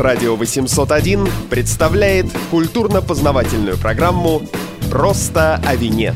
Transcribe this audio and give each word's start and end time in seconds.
Радио 0.00 0.34
801 0.34 1.28
представляет 1.50 2.24
культурно-познавательную 2.50 3.76
программу 3.76 4.40
«Просто 4.90 5.56
о 5.56 5.76
вине». 5.76 6.14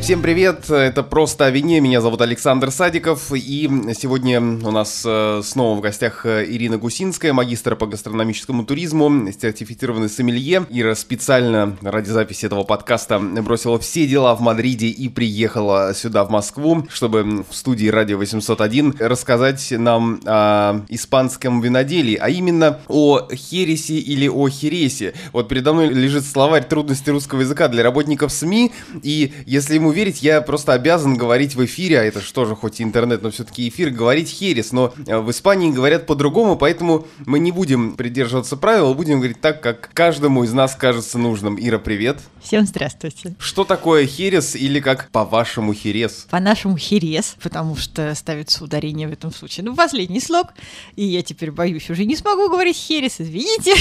Всем 0.00 0.22
привет, 0.22 0.70
это 0.70 1.02
«Просто 1.02 1.44
о 1.44 1.50
вине», 1.50 1.78
меня 1.80 2.00
зовут 2.00 2.22
Александр 2.22 2.70
Садиков, 2.70 3.30
и 3.34 3.70
сегодня 3.94 4.40
у 4.40 4.70
нас 4.70 5.02
э, 5.06 5.42
снова 5.44 5.76
в 5.76 5.82
гостях 5.82 6.24
э, 6.24 6.46
Ирина 6.48 6.78
Гусинская, 6.78 7.34
магистр 7.34 7.76
по 7.76 7.86
гастрономическому 7.86 8.64
туризму, 8.64 9.30
сертифицированный 9.30 10.08
сомелье. 10.08 10.64
Ира 10.70 10.94
специально 10.94 11.76
ради 11.82 12.08
записи 12.08 12.46
этого 12.46 12.64
подкаста 12.64 13.18
бросила 13.20 13.78
все 13.78 14.06
дела 14.06 14.34
в 14.34 14.40
Мадриде 14.40 14.86
и 14.86 15.10
приехала 15.10 15.92
сюда, 15.94 16.24
в 16.24 16.30
Москву, 16.30 16.86
чтобы 16.90 17.44
в 17.48 17.54
студии 17.54 17.88
«Радио 17.88 18.20
801» 18.20 19.06
рассказать 19.06 19.70
нам 19.70 20.20
о 20.24 20.80
испанском 20.88 21.60
виноделии, 21.60 22.16
а 22.16 22.30
именно 22.30 22.80
о 22.88 23.28
хересе 23.32 23.98
или 23.98 24.28
о 24.28 24.48
хересе. 24.48 25.12
Вот 25.32 25.48
передо 25.48 25.74
мной 25.74 25.88
лежит 25.88 26.24
словарь 26.24 26.64
трудностей 26.64 27.10
русского 27.10 27.42
языка 27.42 27.68
для 27.68 27.82
работников 27.82 28.32
СМИ, 28.32 28.72
и 29.02 29.32
если 29.44 29.74
ему 29.74 29.89
верить, 29.90 30.22
я 30.22 30.40
просто 30.40 30.72
обязан 30.72 31.16
говорить 31.16 31.54
в 31.54 31.64
эфире, 31.64 32.00
а 32.00 32.04
это 32.04 32.20
что 32.20 32.44
же 32.44 32.54
хоть 32.54 32.80
и 32.80 32.82
интернет, 32.82 33.22
но 33.22 33.30
все-таки 33.30 33.68
эфир, 33.68 33.90
говорить 33.90 34.28
херес. 34.28 34.72
Но 34.72 34.92
э, 35.06 35.18
в 35.18 35.30
Испании 35.30 35.70
говорят 35.70 36.06
по-другому, 36.06 36.56
поэтому 36.56 37.06
мы 37.26 37.38
не 37.38 37.52
будем 37.52 37.96
придерживаться 37.96 38.56
правил, 38.56 38.94
будем 38.94 39.18
говорить 39.18 39.40
так, 39.40 39.62
как 39.62 39.90
каждому 39.92 40.44
из 40.44 40.52
нас 40.52 40.74
кажется 40.74 41.18
нужным. 41.18 41.56
Ира, 41.60 41.78
привет. 41.78 42.18
Всем 42.42 42.66
здравствуйте. 42.66 43.34
Что 43.38 43.64
такое 43.64 44.06
херес 44.06 44.56
или 44.56 44.80
как 44.80 45.10
по-вашему 45.10 45.74
херес? 45.74 46.26
По-нашему 46.30 46.76
херес, 46.76 47.36
потому 47.42 47.76
что 47.76 48.14
ставится 48.14 48.64
ударение 48.64 49.08
в 49.08 49.12
этом 49.12 49.32
случае. 49.32 49.64
Ну, 49.64 49.76
последний 49.76 50.20
слог, 50.20 50.48
и 50.96 51.04
я 51.04 51.22
теперь 51.22 51.50
боюсь, 51.50 51.90
уже 51.90 52.06
не 52.06 52.16
смогу 52.16 52.48
говорить 52.48 52.76
херес, 52.76 53.16
извините, 53.18 53.74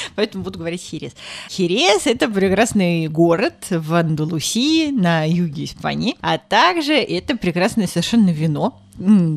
поэтому 0.14 0.44
буду 0.44 0.58
говорить 0.58 0.80
херес. 0.80 1.12
Херес— 1.50 2.02
это 2.06 2.28
прекрасный 2.28 3.08
город 3.08 3.66
в 3.70 3.94
Андалусии 3.94 4.90
на 4.90 5.24
юге 5.32 5.64
Испании, 5.64 6.16
а 6.20 6.38
также 6.38 6.94
это 6.94 7.36
прекрасное 7.36 7.86
совершенно 7.86 8.30
вино, 8.30 8.80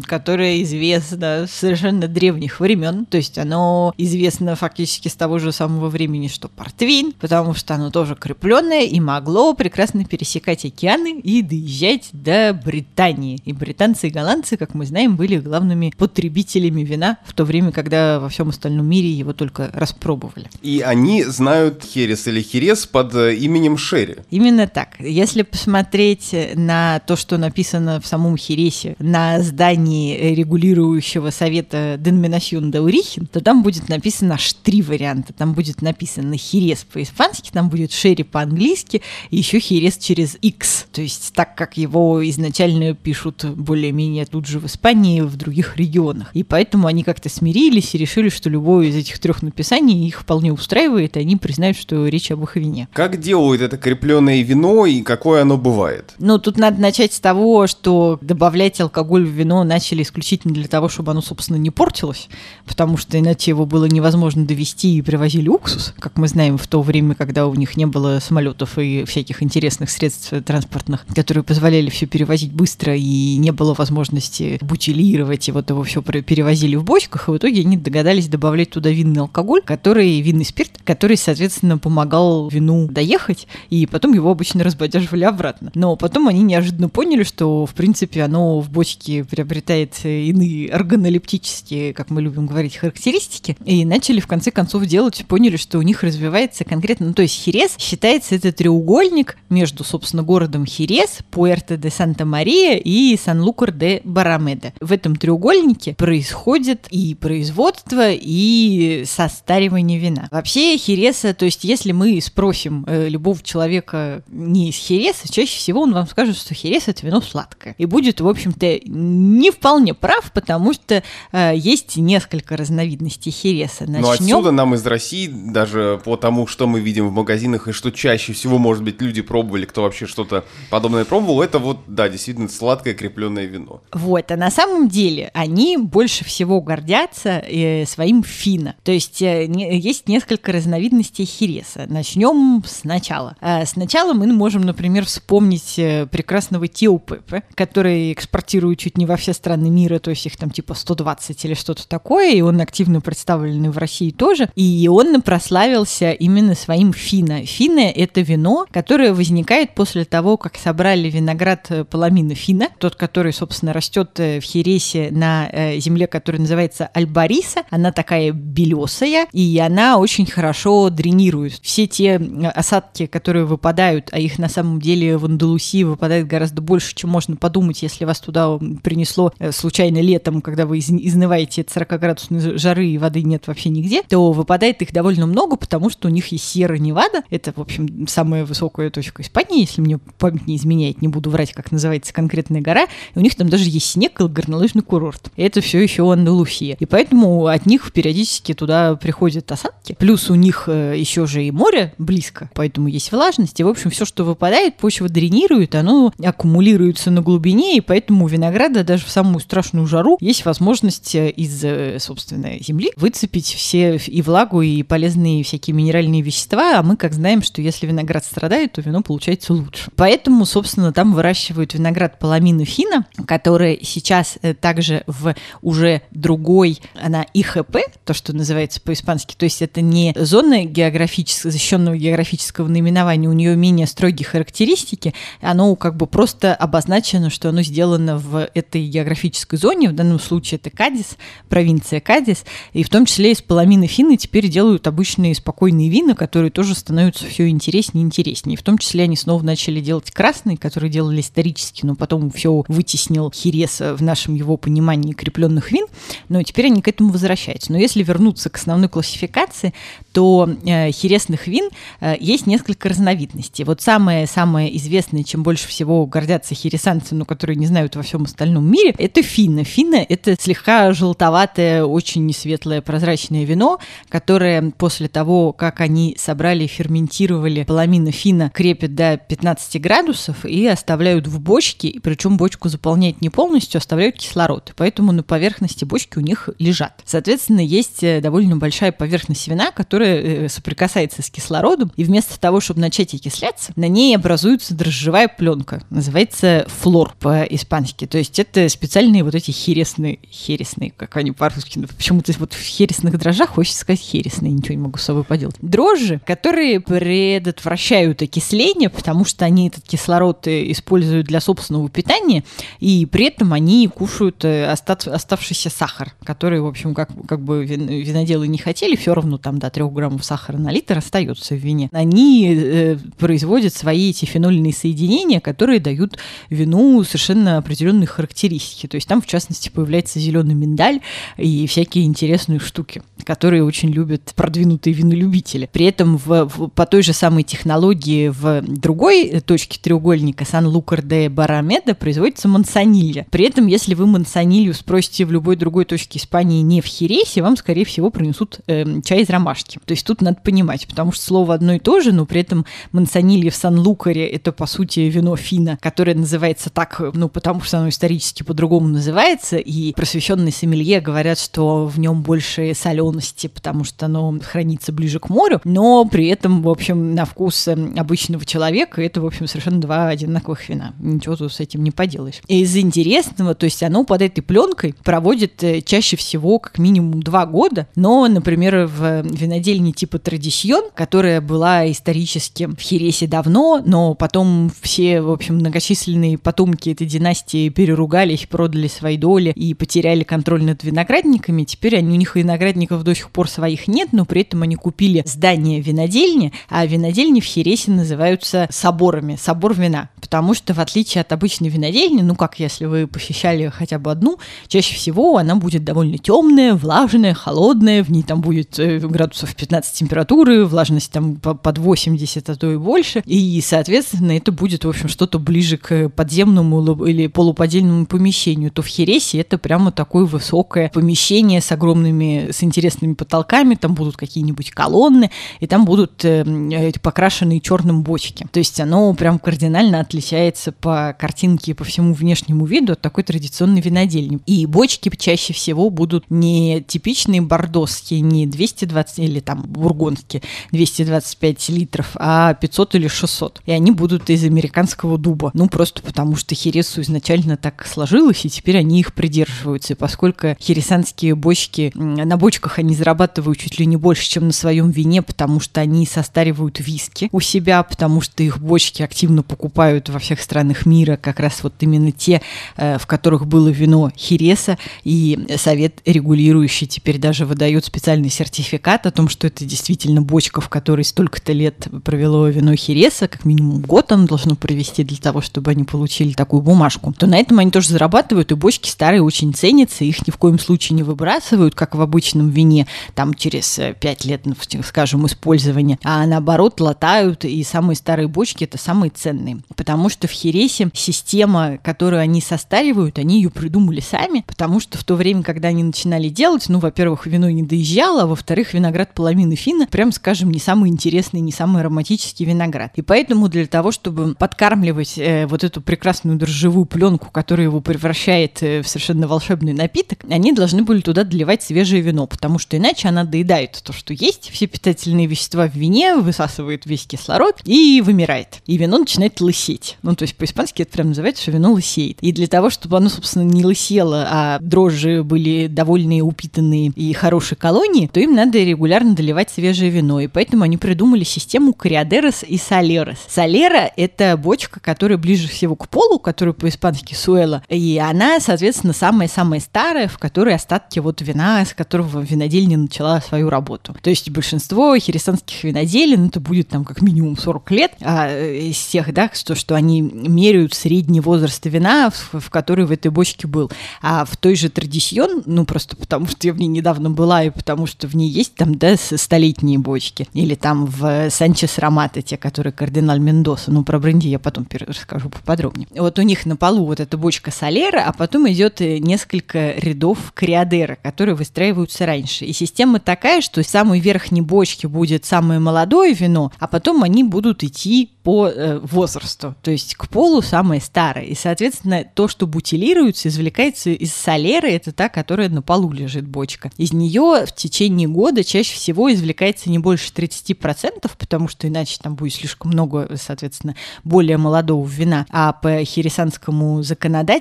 которое 0.06 0.62
известно 0.64 1.46
с 1.48 1.52
совершенно 1.52 2.08
древних 2.08 2.60
времен, 2.60 3.06
то 3.06 3.18
есть 3.18 3.38
оно 3.38 3.94
известно 3.98 4.56
фактически 4.56 5.08
с 5.08 5.16
того 5.16 5.40
же 5.40 5.52
самого 5.52 5.90
времени, 5.90 6.28
что 6.28 6.48
портвин, 6.48 7.14
потому 7.20 7.54
что 7.54 7.76
оно 7.76 7.92
тоже 7.92 8.16
крепленное 8.16 8.84
и 8.84 9.00
могло 9.00 9.54
прекрасно 9.54 10.06
пересекать 10.06 10.66
океаны 10.66 11.20
и 11.20 11.42
доезжать 11.42 12.10
до 12.12 12.54
Британии. 12.54 13.40
И 13.46 13.54
британцы 13.54 14.08
и 14.08 14.12
голландцы, 14.12 14.58
как 14.58 14.74
мы 14.74 14.86
знаем, 14.86 15.16
были 15.16 15.38
главными 15.38 15.94
потребителями 15.98 16.84
вина 16.84 17.18
в 17.26 17.34
то 17.34 17.46
время, 17.46 17.72
когда 17.72 18.20
во 18.20 18.30
всем 18.30 18.50
остальном 18.50 18.86
мире 18.88 19.10
его 19.10 19.34
только 19.34 19.70
распробовали. 19.74 20.50
И 20.62 20.82
они 20.82 21.24
знают 21.24 21.84
херес 21.84 22.28
или 22.28 22.42
херес 22.42 22.86
под 22.86 23.16
э, 23.16 23.36
именем 23.36 23.78
Шерри. 23.78 24.18
Именно 24.30 24.68
так. 24.68 25.00
Если 25.00 25.44
посмотреть 25.44 26.36
на 26.56 27.00
то, 27.00 27.16
что 27.16 27.38
написано 27.38 28.00
в 28.02 28.08
самом 28.08 28.38
хересе, 28.38 28.96
на 29.00 29.40
здании 29.46 30.36
регулирующего 30.36 31.30
совета 31.30 31.96
Деноминасьон 32.00 32.72
Даурихин, 32.72 33.28
то 33.28 33.40
там 33.40 33.64
будет 33.64 33.90
написано 33.90 34.36
аж 34.36 34.54
три 34.54 34.82
варианта. 34.82 35.34
Там 35.34 35.54
будет 35.54 35.82
написано 35.82 36.38
Херес 36.38 36.84
по-испански, 36.84 37.52
там 37.52 37.70
будет 37.70 37.92
Шерри 37.92 38.24
по-английски, 38.24 39.02
и 39.30 39.38
еще 39.38 39.60
Херес 39.60 39.98
через 39.98 40.38
X. 40.42 40.88
То 40.92 41.02
есть 41.02 41.34
так, 41.34 41.56
как 41.56 41.78
его 41.78 42.28
изначально 42.30 42.94
пишут 42.94 43.46
более-менее 43.46 44.26
тут 44.26 44.48
же 44.48 44.60
в 44.60 44.66
Испании 44.66 45.20
и 45.20 45.22
в 45.22 45.36
других 45.38 45.78
регионах. 45.78 46.32
И 46.34 46.44
поэтому 46.44 46.88
они 46.88 47.04
как-то 47.04 47.30
смирились 47.30 47.96
и 47.96 47.98
решили, 47.98 48.30
что 48.30 48.50
любое 48.50 48.88
из 48.88 48.96
этих 48.96 49.20
трех 49.20 49.42
написаний 49.42 50.08
их 50.08 50.22
вполне 50.22 50.52
устраивает, 50.52 51.18
и 51.18 51.20
они 51.20 51.36
признают, 51.36 51.78
что 51.78 52.08
речь 52.08 52.32
об 52.32 52.44
их 52.44 52.56
вине. 52.56 52.88
Как 52.94 53.20
делают 53.20 53.62
это 53.62 53.78
крепленное 53.78 54.42
вино 54.42 54.86
и 54.86 55.02
какое 55.02 55.44
оно 55.44 55.58
бывает? 55.58 56.14
Ну, 56.18 56.40
тут 56.40 56.58
надо 56.58 56.82
начать 56.82 57.14
с 57.14 57.20
того, 57.20 57.68
что 57.68 58.18
добавлять 58.22 58.80
алкоголь 58.82 59.26
в 59.26 59.30
вино 59.36 59.64
начали 59.64 60.02
исключительно 60.02 60.54
для 60.54 60.68
того, 60.68 60.90
чтобы 60.90 61.12
оно, 61.12 61.22
собственно, 61.22 61.58
не 61.58 61.70
портилось, 61.70 62.30
потому 62.66 62.98
что 62.98 63.20
иначе 63.20 63.52
его 63.52 63.66
было 63.66 63.86
невозможно 63.86 64.46
довести 64.46 64.98
и 64.98 65.02
привозили 65.02 65.50
уксус, 65.50 65.94
как 66.00 66.18
мы 66.18 66.28
знаем, 66.28 66.58
в 66.58 66.68
то 66.68 66.82
время, 66.82 67.16
когда 67.16 67.48
у 67.48 67.54
них 67.56 67.78
не 67.78 67.86
было 67.86 68.20
самолетов 68.20 68.78
и 68.78 69.04
всяких 69.06 69.44
интересных 69.44 69.90
средств 69.90 70.34
транспортных, 70.46 71.06
которые 71.14 71.44
позволяли 71.44 71.90
все 71.90 72.06
перевозить 72.06 72.52
быстро 72.52 72.96
и 72.96 73.38
не 73.38 73.52
было 73.52 73.74
возможности 73.74 74.58
бутилировать, 74.62 75.48
и 75.48 75.52
вот 75.52 75.70
его 75.70 75.84
все 75.84 76.02
перевозили 76.02 76.76
в 76.76 76.84
бочках, 76.84 77.28
и 77.28 77.32
в 77.32 77.38
итоге 77.38 77.62
они 77.62 77.78
догадались 77.78 78.28
добавлять 78.28 78.70
туда 78.72 78.90
винный 78.90 79.22
алкоголь, 79.22 79.62
который, 79.64 80.22
винный 80.22 80.46
спирт, 80.46 80.72
который, 80.84 81.18
соответственно, 81.18 81.78
помогал 81.78 82.48
вину 82.50 82.88
доехать, 82.88 83.48
и 83.70 83.86
потом 83.86 84.14
его 84.14 84.32
обычно 84.32 84.64
разбодяживали 84.64 85.24
обратно. 85.24 85.72
Но 85.76 85.96
потом 85.96 86.28
они 86.28 86.44
неожиданно 86.44 86.90
поняли, 86.90 87.24
что, 87.24 87.66
в 87.66 87.74
принципе, 87.74 88.24
оно 88.24 88.60
в 88.60 88.70
бочке 88.70 89.25
приобретает 89.26 89.94
иные 90.04 90.70
органолептические, 90.70 91.94
как 91.94 92.10
мы 92.10 92.22
любим 92.22 92.48
говорить, 92.48 92.78
характеристики, 92.78 93.58
и 93.66 93.86
начали 93.86 94.20
в 94.20 94.28
конце 94.28 94.52
концов 94.52 94.86
делать, 94.86 95.26
поняли, 95.28 95.58
что 95.58 95.80
у 95.80 95.82
них 95.82 96.04
развивается 96.04 96.64
конкретно, 96.64 97.08
ну, 97.08 97.14
то 97.14 97.22
есть 97.22 97.36
Херес 97.36 97.76
считается 97.78 98.36
это 98.36 98.52
треугольник 98.52 99.38
между, 99.50 99.84
собственно, 99.84 100.24
городом 100.24 100.66
Херес, 100.66 101.20
Пуэрто 101.32 101.78
де 101.78 101.90
Санта-Мария 101.90 102.78
и 102.78 103.18
Сан-Лукар 103.18 103.72
де 103.72 104.02
Барамеда. 104.04 104.74
В 104.80 104.92
этом 104.92 105.16
треугольнике 105.16 105.94
происходит 105.94 106.88
и 106.90 107.16
производство, 107.16 108.12
и 108.12 109.04
состаривание 109.06 110.00
вина. 110.00 110.28
Вообще 110.32 110.78
Хереса, 110.78 111.34
то 111.34 111.46
есть 111.46 111.64
если 111.64 111.92
мы 111.92 112.20
спросим 112.22 112.86
э, 112.88 113.10
любого 113.10 113.42
человека 113.42 114.24
не 114.28 114.70
из 114.70 114.76
Хереса, 114.76 115.32
чаще 115.32 115.58
всего 115.58 115.82
он 115.82 115.94
вам 115.94 116.08
скажет, 116.08 116.38
что 116.38 116.54
Херес 116.54 116.88
это 116.88 117.06
вино 117.06 117.22
сладкое. 117.22 117.76
И 117.78 117.86
будет, 117.86 118.22
в 118.22 118.28
общем-то, 118.28 118.80
не 119.16 119.52
вполне 119.52 119.94
прав, 119.94 120.32
потому 120.32 120.74
что 120.74 121.04
э, 121.32 121.54
есть 121.56 121.98
несколько 121.98 122.58
разновидностей 122.58 123.32
хереса. 123.32 123.86
Начнем... 123.86 124.02
Но 124.02 124.12
отсюда 124.12 124.52
нам 124.52 124.76
из 124.76 124.86
России, 124.86 125.28
даже 125.28 126.00
по 126.04 126.18
тому, 126.18 126.48
что 126.48 126.68
мы 126.68 126.80
видим 126.80 127.08
в 127.08 127.12
магазинах 127.12 127.68
и 127.68 127.72
что 127.72 127.92
чаще 127.92 128.34
всего, 128.34 128.58
может 128.58 128.84
быть, 128.84 129.02
люди 129.02 129.22
пробовали, 129.22 129.66
кто 129.66 129.84
вообще 129.84 130.06
что-то 130.06 130.46
подобное 130.70 131.06
пробовал, 131.06 131.42
это 131.42 131.60
вот, 131.60 131.80
да, 131.88 132.10
действительно 132.10 132.50
сладкое 132.50 132.94
крепленное 132.94 133.46
вино. 133.46 133.82
Вот, 133.92 134.32
а 134.32 134.38
на 134.38 134.52
самом 134.52 134.90
деле 134.90 135.32
они 135.34 135.78
больше 135.78 136.24
всего 136.26 136.62
гордятся 136.62 137.44
э, 137.46 137.86
своим 137.86 138.24
фино. 138.24 138.76
То 138.84 138.92
есть 138.92 139.22
э, 139.22 139.46
не, 139.48 139.80
есть 139.80 140.08
несколько 140.08 140.52
разновидностей 140.52 141.26
хереса. 141.26 141.86
Начнем 141.88 142.64
сначала. 142.68 143.36
Э, 143.42 143.66
сначала 143.66 144.14
мы 144.14 144.28
можем, 144.28 144.64
например, 144.64 145.06
вспомнить 145.06 145.78
э, 145.78 146.08
прекрасного 146.08 146.68
Теопепе, 146.68 147.44
который 147.56 148.12
экспортирует 148.14 148.80
чуть 148.80 148.98
не 148.98 149.05
во 149.06 149.18
все 149.18 149.34
страны 149.34 149.70
мира, 149.70 150.00
то 150.00 150.10
есть 150.10 150.26
их 150.26 150.38
там 150.38 150.50
типа 150.50 150.74
120 150.74 151.46
или 151.46 151.54
что-то 151.54 151.88
такое, 151.88 152.34
и 152.34 152.42
он 152.42 152.62
активно 152.62 153.02
представлен 153.02 153.72
в 153.72 153.78
России 153.78 154.12
тоже. 154.12 154.50
И 154.56 154.88
он 154.92 155.22
прославился 155.22 156.12
именно 156.12 156.56
своим 156.56 156.94
фино. 156.94 157.46
Фино— 157.46 157.80
это 157.96 158.22
вино, 158.22 158.66
которое 158.72 159.14
возникает 159.14 159.76
после 159.76 160.06
того, 160.06 160.38
как 160.38 160.58
собрали 160.58 161.10
виноград 161.10 161.68
э, 161.70 161.84
Паламина 161.84 162.36
фина, 162.36 162.70
тот, 162.80 162.96
который, 162.96 163.34
собственно, 163.34 163.74
растет 163.74 164.20
э, 164.20 164.40
в 164.40 164.44
Хересе 164.44 165.10
на 165.12 165.50
э, 165.52 165.80
земле, 165.80 166.08
которая 166.08 166.42
называется 166.42 166.88
Альбариса. 166.94 167.64
Она 167.70 167.92
такая 167.92 168.32
белесая, 168.32 169.28
и 169.32 169.60
она 169.60 169.98
очень 169.98 170.26
хорошо 170.26 170.90
дренирует. 170.90 171.60
Все 171.62 171.88
те 171.88 172.16
осадки, 172.54 173.06
которые 173.06 173.46
выпадают, 173.46 174.10
а 174.12 174.20
их 174.20 174.40
на 174.40 174.50
самом 174.50 174.82
деле 174.82 175.18
в 175.18 175.26
Андалусии 175.26 175.84
выпадает 175.84 176.28
гораздо 176.28 176.62
больше, 176.62 176.96
чем 176.96 177.10
можно 177.10 177.36
подумать, 177.36 177.82
если 177.82 178.06
вас 178.06 178.20
туда 178.20 178.58
принесло 178.96 179.34
э, 179.40 179.52
случайно 179.52 180.00
летом, 180.00 180.42
когда 180.42 180.66
вы 180.66 180.80
изнываете 180.80 181.64
от 181.64 181.68
40-градусной 181.68 182.58
жары 182.58 182.88
и 182.88 182.98
воды 182.98 183.24
нет 183.24 183.46
вообще 183.48 183.68
нигде, 183.68 184.04
то 184.04 184.32
выпадает 184.32 184.82
их 184.82 184.94
довольно 184.94 185.26
много, 185.26 185.58
потому 185.58 185.90
что 185.90 186.08
у 186.08 186.12
них 186.12 186.28
есть 186.28 186.46
Сьерра 186.46 186.78
Невада. 186.78 187.24
Это, 187.30 187.52
в 187.54 187.60
общем, 187.60 188.08
самая 188.08 188.46
высокая 188.46 188.90
точка 188.90 189.22
Испании, 189.22 189.62
если 189.62 189.82
мне 189.82 189.98
память 190.18 190.48
не 190.48 190.56
изменяет, 190.56 191.02
не 191.02 191.10
буду 191.10 191.30
врать, 191.30 191.52
как 191.52 191.74
называется 191.74 192.14
конкретная 192.14 192.62
гора. 192.62 192.84
И 192.84 193.20
у 193.20 193.22
них 193.22 193.36
там 193.36 193.50
даже 193.50 193.66
есть 193.66 193.88
снег 193.88 194.22
и 194.22 194.28
горнолыжный 194.28 194.82
курорт. 194.82 195.30
И 195.36 195.44
это 195.44 195.60
все 195.60 195.82
еще 195.82 196.10
Андалусия. 196.10 196.78
И 196.80 196.86
поэтому 196.86 197.48
от 197.48 197.66
них 197.66 197.92
периодически 197.92 198.54
туда 198.54 198.96
приходят 198.96 199.52
осадки. 199.52 199.98
Плюс 200.00 200.30
у 200.30 200.36
них 200.36 200.66
э, 200.68 200.96
еще 200.98 201.26
же 201.26 201.44
и 201.44 201.52
море 201.52 201.94
близко, 201.98 202.50
поэтому 202.54 202.88
есть 202.88 203.12
влажность. 203.12 203.60
И, 203.60 203.64
в 203.64 203.68
общем, 203.68 203.90
все, 203.90 204.06
что 204.06 204.24
выпадает, 204.24 204.78
почва 204.78 205.10
дренирует, 205.10 205.76
оно 205.76 206.14
аккумулируется 206.24 207.12
на 207.12 207.22
глубине, 207.22 207.76
и 207.76 207.82
поэтому 207.82 208.26
винограда 208.28 208.85
даже 208.86 209.06
в 209.06 209.10
самую 209.10 209.40
страшную 209.40 209.86
жару 209.88 210.18
есть 210.22 210.46
возможность 210.46 211.16
э, 211.16 211.30
из, 211.30 211.64
э, 211.64 211.98
собственно, 212.00 212.52
земли 212.60 212.92
выцепить 212.96 213.48
все 213.48 213.98
и 213.98 214.22
влагу, 214.22 214.62
и 214.62 214.84
полезные 214.84 215.44
всякие 215.44 215.76
минеральные 215.76 216.22
вещества, 216.22 216.80
а 216.80 216.84
мы 216.84 216.96
как 216.98 217.14
знаем, 217.14 217.42
что 217.42 217.62
если 217.62 217.88
виноград 217.88 218.26
страдает, 218.26 218.74
то 218.74 218.82
вино 218.82 219.02
получается 219.02 219.54
лучше. 219.54 219.92
Поэтому, 219.96 220.46
собственно, 220.46 220.94
там 220.94 221.14
выращивают 221.14 221.74
виноград 221.74 222.20
Паламину 222.20 222.66
фина, 222.66 223.06
который 223.28 223.80
сейчас 223.84 224.38
э, 224.42 224.54
также 224.54 225.04
в 225.08 225.36
уже 225.62 226.02
другой, 226.12 226.80
она 226.96 227.26
ИХП, 227.34 227.78
то, 228.04 228.14
что 228.14 228.34
называется 228.34 228.82
по-испански, 228.82 229.36
то 229.38 229.46
есть 229.46 229.62
это 229.62 229.82
не 229.82 230.14
зона 230.16 230.66
географического, 230.66 231.52
защищенного 231.52 231.98
географического 231.98 232.68
наименования, 232.68 233.30
у 233.30 233.34
нее 233.34 233.56
менее 233.56 233.88
строгие 233.88 234.26
характеристики, 234.26 235.14
оно 235.42 235.76
как 235.76 235.96
бы 235.98 236.08
просто 236.08 236.54
обозначено, 236.56 237.30
что 237.30 237.50
оно 237.50 237.62
сделано 237.62 238.18
в 238.18 238.50
этой 238.68 238.86
географической 238.88 239.58
зоне, 239.58 239.90
в 239.90 239.94
данном 239.94 240.20
случае 240.20 240.60
это 240.62 240.76
Кадис, 240.76 241.18
провинция 241.50 242.00
Кадис, 242.00 242.46
и 242.74 242.84
в 242.84 242.90
том 242.90 243.06
числе 243.06 243.32
из 243.32 243.42
Паламины 243.42 243.88
финны 243.88 244.18
теперь 244.18 244.48
делают 244.48 244.88
обычные 244.88 245.36
спокойные 245.36 245.90
вина, 245.90 246.16
которые 246.16 246.52
тоже 246.52 246.76
становятся 246.76 247.26
все 247.26 247.48
интереснее 247.48 248.04
и 248.04 248.06
интереснее. 248.06 248.58
В 248.58 248.64
том 248.64 248.78
числе 248.78 249.04
они 249.04 249.16
снова 249.16 249.44
начали 249.44 249.80
делать 249.80 250.12
красные, 250.12 250.58
которые 250.58 250.90
делали 250.90 251.22
исторически, 251.22 251.86
но 251.86 251.96
потом 251.96 252.32
все 252.32 252.64
вытеснил 252.68 253.32
Хирес 253.32 253.80
в 253.80 254.02
нашем 254.02 254.36
его 254.36 254.58
понимании 254.58 255.14
крепленных 255.14 255.72
вин, 255.72 255.86
но 256.30 256.42
теперь 256.44 256.68
они 256.68 256.82
к 256.82 256.88
этому 256.88 257.12
возвращаются. 257.12 257.72
Но 257.72 257.78
если 257.78 258.04
вернуться 258.04 258.50
к 258.50 258.58
основной 258.58 258.90
классификации, 258.90 259.74
то 260.12 260.50
э, 260.66 260.92
хересных 260.92 261.48
вин 261.48 261.70
э, 262.00 262.16
есть 262.20 262.48
несколько 262.48 262.90
разновидностей. 262.90 263.66
Вот 263.66 263.82
самое-самое 263.82 264.76
известное, 264.78 265.24
чем 265.24 265.44
больше 265.44 265.68
всего 265.68 266.06
гордятся 266.06 266.56
хересанцы, 266.56 267.16
но 267.16 267.26
которые 267.26 267.58
не 267.58 267.68
знают 267.68 267.96
во 267.96 268.02
всем 268.02 268.24
остальном 268.24 268.55
мире, 268.64 268.96
это 268.98 269.22
финна. 269.22 269.64
Финна— 269.64 270.06
это 270.10 270.36
слегка 270.40 270.92
желтоватое, 270.94 271.84
очень 271.84 272.34
светлое 272.34 272.82
прозрачное 272.82 273.44
вино, 273.44 273.80
которое 274.10 274.72
после 274.72 275.08
того, 275.08 275.54
как 275.54 275.82
они 275.82 276.16
собрали, 276.18 276.68
ферментировали 276.68 277.64
половину 277.64 278.12
фина, 278.12 278.52
крепят 278.54 278.96
до 278.96 279.18
15 279.18 279.82
градусов 279.82 280.46
и 280.46 280.66
оставляют 280.68 281.28
в 281.28 281.40
бочке, 281.40 281.88
и 281.88 282.00
причем 282.00 282.38
бочку 282.38 282.70
заполняют 282.70 283.22
не 283.22 283.30
полностью, 283.30 283.80
оставляют 283.80 284.18
кислород. 284.18 284.74
Поэтому 284.76 285.12
на 285.12 285.24
поверхности 285.24 285.86
бочки 285.86 286.18
у 286.18 286.22
них 286.22 286.50
лежат. 286.60 287.02
Соответственно, 287.06 287.60
есть 287.60 288.04
э, 288.04 288.22
довольно 288.22 288.58
большая 288.58 288.92
поверхность 288.92 289.48
вина, 289.48 289.72
которая 289.72 290.46
э, 290.46 290.50
соприкасается 290.50 291.22
с 291.22 291.30
кислородом, 291.30 291.92
и 291.96 292.04
вместо 292.04 292.40
того, 292.40 292.60
чтобы 292.60 292.82
начать 292.82 293.14
окисляться, 293.14 293.72
на 293.76 293.88
ней 293.88 294.16
образуется 294.16 294.74
дрожжевая 294.74 295.28
пленка. 295.28 295.84
Называется 295.90 296.66
флор 296.68 297.14
по-испански. 297.20 298.06
То 298.06 298.18
есть 298.18 298.40
это 298.46 298.70
специальные 298.70 299.24
вот 299.24 299.36
эти 299.36 299.52
хересные, 299.52 300.20
хересные, 300.32 300.92
как 300.96 301.18
они 301.18 301.32
по-русски, 301.32 301.80
ну, 301.80 301.88
почему-то 301.88 302.32
вот 302.38 302.54
в 302.54 302.62
хересных 302.62 303.18
дрожжах 303.18 303.50
хочется 303.50 303.80
сказать 303.80 304.00
хересные, 304.00 304.52
ничего 304.52 304.76
не 304.76 304.82
могу 304.82 304.98
с 304.98 305.04
собой 305.04 305.24
поделать. 305.24 305.56
Дрожжи, 305.62 306.22
которые 306.26 306.80
предотвращают 306.80 308.22
окисление, 308.22 308.90
потому 308.90 309.26
что 309.26 309.46
они 309.46 309.68
этот 309.68 309.84
кислород 309.86 310.48
э, 310.48 310.72
используют 310.72 311.28
для 311.28 311.42
собственного 311.42 311.90
питания, 311.90 312.44
и 312.80 313.06
при 313.06 313.28
этом 313.28 313.54
они 313.54 313.88
кушают 313.88 314.46
остав, 314.46 315.08
оставшийся 315.08 315.70
сахар, 315.70 316.14
который, 316.24 316.62
в 316.62 316.68
общем, 316.68 316.94
как, 316.94 317.10
как 317.28 317.42
бы 317.42 317.66
виноделы 317.66 318.48
не 318.48 318.58
хотели, 318.58 318.96
все 318.96 319.14
равно 319.14 319.38
там 319.38 319.60
до 319.60 319.70
3 319.70 319.86
граммов 319.86 320.24
сахара 320.24 320.58
на 320.58 320.72
литр 320.72 320.98
остается 320.98 321.56
в 321.56 321.60
вине. 321.60 321.90
Они 321.92 322.54
э, 322.56 322.98
производят 323.18 323.74
свои 323.74 324.12
эти 324.12 324.26
фенольные 324.26 324.74
соединения, 324.74 325.40
которые 325.40 325.80
дают 325.80 326.18
вину 326.50 327.04
совершенно 327.04 327.58
определенные 327.58 328.08
характеристики. 328.08 328.35
То 328.36 328.96
есть 328.96 329.08
там, 329.08 329.22
в 329.22 329.28
частности, 329.28 329.70
появляется 329.70 330.20
зеленый 330.20 330.56
миндаль 330.56 331.00
и 331.38 331.66
всякие 331.68 332.04
интересные 332.06 332.60
штуки, 332.60 333.02
которые 333.24 333.64
очень 333.64 333.90
любят 333.90 334.34
продвинутые 334.36 334.94
винолюбители. 334.94 335.70
При 335.72 335.86
этом 335.86 336.18
в, 336.18 336.46
в, 336.46 336.68
по 336.68 336.86
той 336.86 337.02
же 337.02 337.14
самой 337.14 337.44
технологии 337.44 338.28
в 338.28 338.62
другой 338.62 339.40
точке 339.40 339.80
треугольника 339.82 340.46
Сан-Лукар 340.46 341.02
де 341.02 341.30
Барамеда 341.30 341.96
производится 341.96 342.48
мансанилья. 342.48 343.26
При 343.32 343.46
этом, 343.46 343.68
если 343.68 343.94
вы 343.94 344.06
мансанилью 344.06 344.74
спросите 344.74 345.26
в 345.26 345.32
любой 345.32 345.56
другой 345.56 345.86
точке 345.86 346.20
Испании 346.20 346.62
не 346.62 346.82
в 346.82 346.86
Хересе, 346.86 347.42
вам, 347.42 347.56
скорее 347.56 347.86
всего, 347.86 348.10
принесут 348.10 348.60
э, 348.68 349.02
чай 349.02 349.22
из 349.22 349.30
ромашки. 349.30 349.80
То 349.86 349.94
есть 349.94 350.06
тут 350.06 350.22
надо 350.22 350.38
понимать, 350.44 350.88
потому 350.88 351.14
что 351.14 351.24
слово 351.24 351.54
одно 351.54 351.74
и 351.74 351.80
то 351.80 352.02
же, 352.02 352.12
но 352.12 352.26
при 352.26 352.42
этом 352.42 352.66
мансанилья 352.92 353.50
в 353.50 353.56
Сан-Лукаре– 353.56 354.28
это, 354.30 354.52
по 354.52 354.66
сути, 354.66 355.00
вино 355.00 355.36
фина, 355.36 355.78
которое 355.82 356.16
называется 356.16 356.70
так, 356.70 357.02
ну, 357.14 357.30
потому 357.30 357.62
что 357.62 357.80
оно 357.80 357.90
исторически 357.90 358.25
по-другому 358.34 358.88
называется, 358.88 359.58
и 359.58 359.94
просвещенные 359.94 360.52
сомелье 360.52 361.02
говорят, 361.02 361.40
что 361.40 361.86
в 361.86 362.00
нем 362.00 362.22
больше 362.22 362.74
солености, 362.74 363.48
потому 363.48 363.84
что 363.84 364.06
оно 364.06 364.38
хранится 364.42 364.92
ближе 364.92 365.20
к 365.20 365.30
морю, 365.30 365.62
но 365.64 366.06
при 366.06 366.28
этом, 366.28 366.62
в 366.62 366.70
общем, 366.70 367.16
на 367.16 367.26
вкус 367.26 367.68
эм, 367.68 367.94
обычного 367.98 368.46
человека 368.46 369.02
это, 369.02 369.22
в 369.22 369.26
общем, 369.26 369.48
совершенно 369.48 369.80
два 369.82 370.08
одинаковых 370.08 370.68
вина. 370.70 370.94
Ничего 371.00 371.36
тут 371.36 371.54
с 371.54 371.60
этим 371.60 371.84
не 371.84 371.92
поделаешь. 371.92 372.42
И 372.48 372.62
из 372.62 372.76
интересного, 372.76 373.56
то 373.56 373.66
есть 373.66 373.84
оно 373.84 374.04
под 374.04 374.22
этой 374.22 374.42
пленкой 374.42 374.96
проводит 375.04 375.64
э, 375.64 375.82
чаще 375.82 376.18
всего 376.18 376.60
как 376.60 376.78
минимум 376.78 377.22
два 377.22 377.46
года, 377.46 377.88
но, 377.96 378.28
например, 378.28 378.86
в 378.88 379.22
винодельне 379.24 379.92
типа 379.92 380.20
Традисьон, 380.20 380.90
которая 380.94 381.42
была 381.42 381.90
исторически 381.92 382.66
в 382.66 382.80
Хересе 382.80 383.28
давно, 383.28 383.82
но 383.86 384.14
потом 384.14 384.72
все, 384.82 385.22
в 385.22 385.32
общем, 385.32 385.56
многочисленные 385.56 386.38
потомки 386.38 386.90
этой 386.90 387.08
династии 387.08 387.70
переругались, 388.16 388.46
продали 388.46 388.88
свои 388.88 389.18
доли 389.18 389.52
и 389.56 389.74
потеряли 389.74 390.24
контроль 390.24 390.64
над 390.64 390.84
виноградниками. 390.84 391.64
Теперь 391.64 391.98
они, 391.98 392.14
у 392.14 392.16
них 392.16 392.36
виноградников 392.36 393.04
до 393.04 393.14
сих 393.14 393.30
пор 393.30 393.50
своих 393.50 393.88
нет, 393.88 394.10
но 394.14 394.26
при 394.26 394.42
этом 394.42 394.62
они 394.62 394.76
купили 394.76 395.24
здание 395.26 395.82
винодельни, 395.82 396.54
а 396.70 396.86
винодельни 396.86 397.42
в 397.42 397.46
Хересе 397.46 397.92
называются 397.92 398.68
соборами, 398.72 399.38
собор 399.40 399.74
вина. 399.74 400.10
Потому 400.22 400.54
что, 400.54 400.74
в 400.74 400.80
отличие 400.80 401.22
от 401.22 401.32
обычной 401.34 401.70
винодельни, 401.70 402.22
ну 402.22 402.36
как 402.36 402.60
если 402.60 402.86
вы 402.86 403.08
посещали 403.08 403.72
хотя 403.74 404.00
бы 404.00 404.12
одну, 404.12 404.40
чаще 404.68 404.96
всего 404.96 405.38
она 405.38 405.56
будет 405.56 405.84
довольно 405.84 406.18
темная, 406.18 406.74
влажная, 406.74 407.34
холодная, 407.34 408.04
в 408.04 408.12
ней 408.12 408.24
там 408.24 408.42
будет 408.42 408.80
э, 408.80 409.00
градусов 409.00 409.56
15 409.56 409.94
температуры, 409.94 410.66
влажность 410.66 411.12
там 411.12 411.36
под 411.36 411.78
80, 411.78 412.50
а 412.50 412.56
то 412.56 412.72
и 412.72 412.78
больше. 412.78 413.22
И, 413.26 413.62
соответственно, 413.62 414.38
это 414.38 414.52
будет, 414.52 414.86
в 414.86 414.90
общем, 414.90 415.10
что-то 415.10 415.38
ближе 415.38 415.78
к 415.78 416.10
подземному 416.10 417.06
или 417.06 417.28
полуподземному 417.28 418.05
помещению. 418.06 418.72
То 418.72 418.82
в 418.82 418.88
Хересе 418.88 419.40
это 419.40 419.58
прямо 419.58 419.92
такое 419.92 420.26
высокое 420.26 420.90
помещение 420.94 421.62
с 421.62 421.72
огромными, 421.72 422.50
с 422.52 422.64
интересными 422.64 423.14
потолками, 423.14 423.76
там 423.76 423.94
будут 423.94 424.18
какие-нибудь 424.18 424.72
колонны, 424.72 425.32
и 425.60 425.68
там 425.68 425.86
будут 425.86 426.24
э, 426.24 426.92
покрашенные 427.02 427.62
черным 427.62 428.04
бочки. 428.04 428.48
То 428.52 428.60
есть 428.60 428.80
оно 428.80 429.14
прям 429.14 429.40
кардинально 429.40 430.00
отличается 430.00 430.72
по 430.72 431.16
картинке 431.18 431.72
и 431.72 431.74
по 431.74 431.84
всему 431.84 432.14
внешнему 432.14 432.66
виду 432.66 432.94
от 432.94 433.02
такой 433.02 433.24
традиционной 433.24 433.82
винодельни. 433.82 434.40
И 434.46 434.66
бочки 434.66 435.12
чаще 435.16 435.54
всего 435.54 435.90
будут 435.90 436.26
не 436.30 436.82
типичные 436.82 437.42
бордосские, 437.42 438.22
не 438.22 438.46
220 438.46 439.20
или 439.20 439.40
там 439.40 439.64
бургундские 439.64 440.42
225 440.72 441.70
литров, 441.70 442.12
а 442.16 442.54
500 442.54 442.96
или 442.96 443.08
600. 443.08 443.62
И 443.66 443.72
они 443.72 443.92
будут 443.92 444.30
из 444.30 444.44
американского 444.44 445.18
дуба. 445.18 445.52
Ну, 445.54 445.68
просто 445.68 446.02
потому 446.02 446.36
что 446.36 446.56
Хересу 446.56 447.02
изначально 447.02 447.58
так 447.58 447.86
сложилось, 447.96 448.44
и 448.44 448.50
теперь 448.50 448.78
они 448.78 449.00
их 449.00 449.14
придерживаются. 449.14 449.96
Поскольку 449.96 450.56
хересанские 450.60 451.34
бочки, 451.36 451.92
на 451.96 452.38
бочках 452.38 452.80
они 452.80 452.94
зарабатывают 452.94 453.58
чуть 453.58 453.80
ли 453.80 453.86
не 453.86 453.96
больше, 453.96 454.30
чем 454.30 454.48
на 454.48 454.54
своем 454.54 454.92
вине, 454.92 455.22
потому 455.22 455.62
что 455.62 455.80
они 455.80 456.06
состаривают 456.06 456.80
виски 456.80 457.30
у 457.32 457.40
себя, 457.40 457.82
потому 457.84 458.20
что 458.20 458.44
их 458.44 458.60
бочки 458.60 459.02
активно 459.02 459.44
покупают 459.44 460.10
во 460.10 460.20
всех 460.20 460.42
странах 460.42 460.86
мира, 460.86 461.18
как 461.18 461.40
раз 461.40 461.64
вот 461.64 461.74
именно 461.80 462.12
те, 462.12 462.42
э, 462.76 462.98
в 462.98 463.08
которых 463.08 463.48
было 463.48 463.70
вино 463.70 464.12
Хереса, 464.18 464.78
и 465.04 465.48
совет 465.58 466.02
регулирующий 466.06 466.88
теперь 466.88 467.18
даже 467.18 467.46
выдает 467.46 467.86
специальный 467.86 468.30
сертификат 468.30 469.06
о 469.06 469.12
том, 469.12 469.30
что 469.30 469.48
это 469.48 469.64
действительно 469.64 470.22
бочка, 470.22 470.60
в 470.60 470.68
которой 470.68 471.06
столько-то 471.06 471.54
лет 471.54 471.88
провело 472.04 472.48
вино 472.50 472.76
Хереса, 472.76 473.30
как 473.30 473.46
минимум 473.46 473.82
год 473.82 474.12
оно 474.12 474.28
должно 474.28 474.56
провести 474.56 475.04
для 475.04 475.18
того, 475.18 475.40
чтобы 475.40 475.72
они 475.72 475.86
получили 475.86 476.34
такую 476.34 476.62
бумажку, 476.62 477.14
то 477.14 477.26
на 477.26 477.38
этом 477.38 477.60
они 477.60 477.72
тоже 477.76 477.90
зарабатывают, 477.90 478.54
и 478.54 478.56
бочки 478.56 478.88
старые 478.88 479.22
очень 479.22 479.54
ценятся, 479.54 480.06
их 480.06 480.26
ни 480.26 480.32
в 480.32 480.38
коем 480.38 480.58
случае 480.58 480.96
не 480.96 481.04
выбрасывают, 481.04 481.76
как 481.76 481.94
в 481.94 482.00
обычном 482.00 482.50
вине, 482.50 482.88
там 483.16 483.34
через 483.34 483.78
5 484.00 484.24
лет, 484.24 484.46
ну, 484.46 484.56
скажем, 484.82 485.26
использования, 485.26 486.00
а 486.02 486.26
наоборот 486.26 486.80
латают, 486.80 487.44
и 487.44 487.62
самые 487.66 487.98
старые 487.98 488.30
бочки 488.30 488.64
это 488.64 488.78
самые 488.78 489.10
ценные, 489.10 489.58
потому 489.76 490.08
что 490.08 490.30
в 490.30 490.32
Хересе 490.32 490.90
система, 490.94 491.78
которую 491.84 492.22
они 492.22 492.40
состаривают, 492.40 493.20
они 493.20 493.42
ее 493.42 493.50
придумали 493.50 494.00
сами, 494.00 494.46
потому 494.48 494.80
что 494.80 494.98
в 494.98 495.04
то 495.04 495.16
время, 495.16 495.44
когда 495.44 495.68
они 495.68 495.84
начинали 495.84 496.30
делать, 496.30 496.70
ну, 496.70 496.80
во-первых, 496.80 497.28
вино 497.28 497.50
не 497.50 497.64
доезжало, 497.64 498.22
а 498.22 498.28
во-вторых, 498.28 498.74
виноград 498.74 499.14
половины 499.14 499.58
фина, 499.58 499.86
прям 499.86 500.14
скажем, 500.14 500.50
не 500.50 500.60
самый 500.60 500.90
интересный, 500.90 501.42
не 501.42 501.52
самый 501.52 501.82
ароматический 501.82 502.46
виноград. 502.46 502.94
И 502.96 503.02
поэтому 503.02 503.50
для 503.50 503.68
того, 503.68 503.92
чтобы 503.92 504.34
подкармливать 504.36 505.18
э, 505.18 505.46
вот 505.48 505.66
эту 505.66 505.82
прекрасную 505.82 506.38
дрожжевую 506.38 506.86
пленку, 506.86 507.32
которая 507.32 507.65
его 507.66 507.82
превращает 507.82 508.62
э, 508.64 508.82
в 508.82 508.88
совершенно 508.88 509.28
волшебный 509.28 509.74
напиток, 509.74 510.20
они 510.30 510.54
должны 510.54 510.84
были 510.84 511.02
туда 511.02 511.24
доливать 511.24 511.64
свежее 511.64 512.02
вино, 512.02 512.28
потому 512.28 512.60
что 512.60 512.78
иначе 512.78 513.08
она 513.08 513.24
доедает 513.24 513.82
то, 513.84 513.94
что 513.94 514.14
есть, 514.14 514.50
все 514.52 514.68
питательные 514.68 515.28
вещества 515.28 515.68
в 515.68 515.76
вине, 515.76 516.16
высасывает 516.16 516.86
весь 516.86 517.06
кислород 517.06 517.56
и 517.66 518.02
вымирает. 518.06 518.62
И 518.66 518.78
вино 518.78 519.00
начинает 519.00 519.42
лысеть. 519.42 519.98
Ну, 520.02 520.16
то 520.16 520.24
есть 520.24 520.36
по-испански 520.36 520.84
это 520.84 520.92
прям 520.92 521.10
называется, 521.10 521.44
что 521.44 521.52
вино 521.52 521.72
лысеет. 521.72 522.18
И 522.22 522.32
для 522.32 522.48
того, 522.48 522.70
чтобы 522.70 522.98
оно, 522.98 523.10
собственно, 523.10 523.44
не 523.44 523.66
лысело, 523.66 524.28
а 524.30 524.60
дрожжи 524.60 525.24
были 525.24 525.68
довольные, 525.68 526.22
упитанные 526.22 526.92
и 526.96 527.14
хорошие 527.14 527.58
колонии, 527.58 528.08
то 528.08 528.20
им 528.20 528.36
надо 528.36 528.60
регулярно 528.60 529.16
доливать 529.16 529.50
свежее 529.50 529.90
вино. 529.90 530.20
И 530.20 530.28
поэтому 530.28 530.64
они 530.64 530.78
придумали 530.78 531.24
систему 531.24 531.74
Криадерос 531.74 532.44
и 532.44 532.58
Солерос. 532.58 533.18
Солера— 533.28 533.92
это 533.98 534.38
бочка, 534.38 534.80
которая 534.80 535.18
ближе 535.18 535.48
всего 535.48 535.76
к 535.76 535.90
полу, 535.90 536.20
которая 536.20 536.54
по-испански 536.54 537.14
суэла. 537.14 537.55
И 537.70 537.98
она, 537.98 538.40
соответственно, 538.40 538.94
самая-самая 538.94 539.60
старая, 539.60 540.08
в 540.08 540.18
которой 540.18 540.56
остатки 540.56 541.00
вот 541.00 541.22
вина, 541.22 541.66
с 541.66 541.74
которого 541.74 542.20
винодельня 542.20 542.78
начала 542.78 543.22
свою 543.22 543.50
работу. 543.50 543.96
То 544.02 544.10
есть 544.10 544.30
большинство 544.30 544.98
хересанских 544.98 545.64
виноделин, 545.64 546.24
ну, 546.24 546.28
это 546.28 546.40
будет 546.40 546.70
там 546.70 546.86
как 546.86 547.02
минимум 547.02 547.38
40 547.38 547.72
лет, 547.72 547.92
а 548.02 548.28
э, 548.28 548.70
из 548.70 548.80
тех, 548.86 549.14
да, 549.14 549.30
что, 549.34 549.56
что 549.56 549.76
они 549.76 550.02
меряют 550.02 550.74
средний 550.74 551.20
возраст 551.20 551.66
вина, 551.66 552.10
в, 552.10 552.40
в 552.40 552.50
который 552.50 552.86
в 552.86 552.92
этой 552.92 553.12
бочке 553.12 553.48
был. 553.48 553.72
А 554.02 554.26
в 554.26 554.38
той 554.38 554.56
же 554.56 554.70
традицион, 554.70 555.44
ну, 555.46 555.66
просто 555.66 555.96
потому 555.96 556.28
что 556.28 556.48
я 556.48 556.54
в 556.54 556.58
ней 556.58 556.68
недавно 556.68 557.10
была, 557.10 557.44
и 557.44 557.50
потому 557.50 557.86
что 557.86 558.08
в 558.08 558.16
ней 558.16 558.30
есть 558.30 558.56
там, 558.56 558.76
да, 558.78 558.96
столетние 558.98 559.78
бочки. 559.78 560.28
Или 560.34 560.56
там 560.56 560.86
в 560.86 561.30
Санчес 561.30 561.78
Ромата, 561.78 562.22
те, 562.22 562.38
которые 562.38 562.74
кардинал 562.74 563.20
Мендоса. 563.20 563.72
Ну, 563.72 563.84
про 563.84 564.00
бренди 564.00 564.28
я 564.28 564.40
потом 564.40 564.68
расскажу 564.72 565.30
поподробнее. 565.30 565.88
Вот 565.96 566.18
у 566.20 566.22
них 566.22 566.46
на 566.46 566.56
полу 566.56 566.86
вот 566.86 567.00
эта 567.00 567.18
бочка 567.18 567.45
Солера, 567.52 568.04
а 568.06 568.14
потом 568.14 568.50
идет 568.50 568.82
э, 568.82 568.98
несколько 569.00 569.72
рядов 569.72 570.32
Криадера, 570.34 570.98
которые 571.02 571.36
выстраиваются 571.36 572.06
раньше. 572.06 572.46
И 572.46 572.54
система 572.54 573.00
такая, 573.00 573.42
что 573.42 573.62
из 573.62 573.68
самой 573.68 574.00
верхней 574.00 574.42
бочки 574.42 574.86
будет 574.86 575.26
самое 575.26 575.60
молодое 575.60 576.14
вино, 576.14 576.52
а 576.60 576.68
потом 576.68 577.04
они 577.04 577.24
будут 577.24 577.64
идти 577.64 578.12
по 578.26 578.48
э, 578.48 578.80
возрасту, 578.80 579.54
то 579.62 579.70
есть 579.70 579.94
к 579.94 580.10
полу 580.10 580.42
самое 580.42 580.82
старое. 580.82 581.26
И, 581.26 581.36
соответственно, 581.36 582.04
то, 582.12 582.28
что 582.28 582.48
бутилируется, 582.48 583.28
извлекается 583.28 583.92
из 583.92 584.16
солеры, 584.16 584.72
это 584.72 584.92
та, 584.92 585.10
которая 585.10 585.48
на 585.48 585.62
полу 585.62 585.92
лежит 585.92 586.28
бочка. 586.28 586.72
Из 586.78 586.92
нее 586.92 587.46
в 587.46 587.54
течение 587.54 588.08
года 588.08 588.44
чаще 588.44 588.74
всего 588.74 589.14
извлекается 589.14 589.70
не 589.70 589.78
больше 589.78 590.12
30%, 590.12 591.12
потому 591.20 591.48
что 591.48 591.68
иначе 591.68 592.00
там 592.02 592.16
будет 592.16 592.34
слишком 592.34 592.72
много, 592.72 593.10
соответственно, 593.16 593.76
более 594.04 594.38
молодого 594.38 594.88
вина. 594.88 595.28
А 595.30 595.54
по 595.54 595.86
хересанскому 595.86 596.82
законодательству 596.82 597.35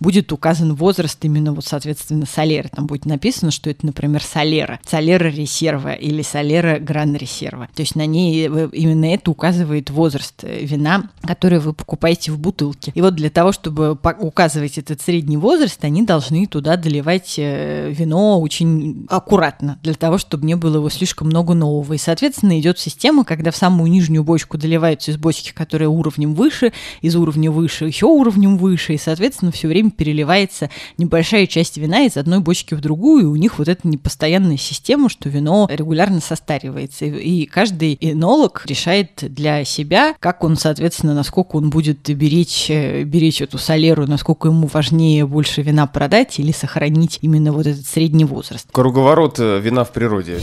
будет 0.00 0.32
указан 0.32 0.74
возраст 0.74 1.22
именно 1.24 1.52
вот, 1.52 1.64
соответственно, 1.64 2.26
солеры. 2.26 2.70
Там 2.74 2.86
будет 2.86 3.04
написано, 3.04 3.50
что 3.50 3.70
это, 3.70 3.86
например, 3.86 4.22
солера, 4.22 4.80
солера 4.86 5.28
резерва 5.28 5.92
или 5.92 6.22
солера 6.22 6.78
гран 6.78 7.14
резерва. 7.14 7.68
То 7.74 7.82
есть 7.82 7.94
на 7.94 8.06
ней 8.06 8.48
э, 8.48 8.68
именно 8.72 9.06
это 9.06 9.30
указывает 9.30 9.90
возраст 9.90 10.42
э, 10.42 10.64
вина, 10.64 11.10
который 11.22 11.58
вы 11.58 11.72
покупаете 11.72 12.32
в 12.32 12.38
бутылке. 12.38 12.92
И 12.94 13.00
вот 13.02 13.14
для 13.14 13.30
того, 13.30 13.52
чтобы 13.52 13.98
указывать 14.20 14.78
этот 14.78 15.00
средний 15.00 15.36
возраст, 15.36 15.82
они 15.84 16.02
должны 16.02 16.46
туда 16.46 16.76
доливать 16.76 17.34
э, 17.36 17.90
вино 17.92 18.40
очень 18.40 19.06
аккуратно, 19.08 19.78
для 19.82 19.94
того, 19.94 20.18
чтобы 20.18 20.46
не 20.46 20.56
было 20.56 20.76
его 20.76 20.88
слишком 20.88 21.28
много 21.28 21.54
нового. 21.54 21.92
И, 21.92 21.98
соответственно, 21.98 22.58
идет 22.58 22.78
система, 22.78 23.24
когда 23.24 23.50
в 23.50 23.56
самую 23.56 23.90
нижнюю 23.90 24.24
бочку 24.24 24.58
доливаются 24.58 25.10
из 25.10 25.16
бочки, 25.16 25.52
которая 25.52 25.88
уровнем 25.88 26.34
выше, 26.34 26.72
из 27.02 27.16
уровня 27.16 27.50
выше 27.50 27.90
еще 27.90 28.06
уровнем 28.06 28.56
выше, 28.56 28.94
и, 28.94 28.98
соответственно, 29.10 29.50
все 29.50 29.66
время 29.66 29.90
переливается 29.90 30.70
небольшая 30.96 31.46
часть 31.46 31.76
вина 31.76 32.04
из 32.04 32.16
одной 32.16 32.38
бочки 32.38 32.74
в 32.74 32.80
другую, 32.80 33.22
и 33.22 33.26
у 33.26 33.34
них 33.34 33.58
вот 33.58 33.66
эта 33.66 33.88
непостоянная 33.88 34.56
система, 34.56 35.08
что 35.08 35.28
вино 35.28 35.68
регулярно 35.70 36.20
состаривается. 36.20 37.06
И 37.06 37.46
каждый 37.46 37.98
энолог 38.00 38.64
решает 38.66 39.10
для 39.22 39.64
себя 39.64 40.14
как 40.20 40.44
он, 40.44 40.56
соответственно, 40.56 41.14
насколько 41.14 41.56
он 41.56 41.70
будет 41.70 42.08
беречь, 42.08 42.70
э, 42.70 43.02
беречь 43.02 43.42
эту 43.42 43.58
солеру, 43.58 44.06
насколько 44.06 44.48
ему 44.48 44.68
важнее 44.72 45.26
больше 45.26 45.62
вина 45.62 45.88
продать 45.88 46.38
или 46.38 46.52
сохранить 46.52 47.18
именно 47.20 47.52
вот 47.52 47.66
этот 47.66 47.86
средний 47.86 48.24
возраст. 48.24 48.68
Круговорот 48.70 49.40
э, 49.40 49.58
вина 49.60 49.84
в 49.84 49.92
природе. 49.92 50.38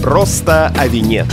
Просто 0.00 0.68
о 0.68 0.86
вине. 0.86 1.26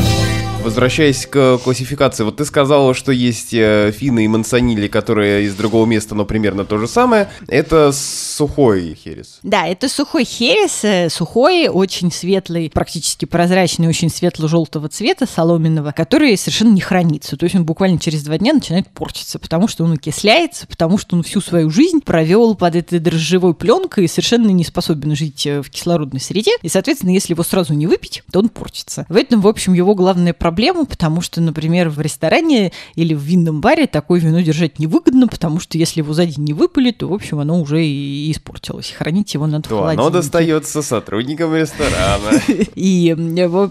Возвращаясь 0.67 1.25
к 1.25 1.59
классификации, 1.63 2.25
вот 2.25 2.35
ты 2.35 2.43
сказала, 2.43 2.93
что 2.93 3.13
есть 3.13 3.53
э, 3.53 3.93
финны 3.97 4.25
и 4.25 4.27
мансонили, 4.27 4.89
которые 4.89 5.45
из 5.45 5.55
другого 5.55 5.85
места, 5.85 6.13
но 6.13 6.25
примерно 6.25 6.65
то 6.65 6.77
же 6.77 6.89
самое. 6.89 7.29
Это 7.47 7.93
сухой 7.93 8.93
херес. 9.01 9.39
Да, 9.43 9.65
это 9.65 9.87
сухой 9.87 10.25
херес, 10.25 10.83
э, 10.83 11.09
сухой, 11.09 11.69
очень 11.69 12.11
светлый, 12.11 12.69
практически 12.69 13.23
прозрачный, 13.23 13.87
очень 13.87 14.09
светло-желтого 14.09 14.89
цвета, 14.89 15.25
соломенного, 15.25 15.93
который 15.93 16.37
совершенно 16.37 16.73
не 16.73 16.81
хранится. 16.81 17.37
То 17.37 17.45
есть 17.45 17.55
он 17.55 17.63
буквально 17.63 17.97
через 17.97 18.23
два 18.23 18.37
дня 18.37 18.51
начинает 18.51 18.89
портиться, 18.89 19.39
потому 19.39 19.69
что 19.69 19.85
он 19.85 19.93
окисляется, 19.93 20.67
потому 20.67 20.97
что 20.97 21.15
он 21.15 21.23
всю 21.23 21.39
свою 21.39 21.69
жизнь 21.69 22.01
провел 22.01 22.55
под 22.55 22.75
этой 22.75 22.99
дрожжевой 22.99 23.53
пленкой 23.53 24.03
и 24.03 24.07
совершенно 24.09 24.49
не 24.49 24.65
способен 24.65 25.15
жить 25.15 25.47
э, 25.47 25.61
в 25.61 25.69
кислородной 25.69 26.19
среде. 26.19 26.51
И, 26.61 26.67
соответственно, 26.67 27.11
если 27.11 27.31
его 27.31 27.43
сразу 27.43 27.73
не 27.73 27.87
выпить, 27.87 28.21
то 28.33 28.39
он 28.39 28.49
портится. 28.49 29.05
В 29.07 29.15
этом, 29.15 29.39
в 29.39 29.47
общем, 29.47 29.71
его 29.71 29.95
главная 29.95 30.33
проблема 30.33 30.56
проблему, 30.57 30.87
потому 30.87 31.21
что, 31.21 31.39
например, 31.39 31.87
в 31.89 32.01
ресторане 32.01 32.71
или 32.95 33.13
в 33.13 33.21
винном 33.21 33.61
баре 33.61 33.85
такое 33.85 34.19
вино 34.19 34.41
держать 34.41 34.79
невыгодно, 34.79 35.27
потому 35.27 35.59
что 35.59 35.77
если 35.77 35.99
его 35.99 36.13
сзади 36.13 36.39
не 36.39 36.53
выпали, 36.53 36.89
то, 36.89 37.07
в 37.07 37.13
общем, 37.13 37.37
оно 37.37 37.61
уже 37.61 37.85
и 37.85 38.31
испортилось. 38.31 38.89
Хранить 38.97 39.35
его 39.35 39.45
надо 39.45 39.69
то 39.69 39.75
в 39.75 39.79
холодильнике. 39.81 40.01
оно 40.01 40.09
достается 40.09 40.81
сотрудникам 40.81 41.53
ресторана. 41.53 42.41
И 42.73 43.15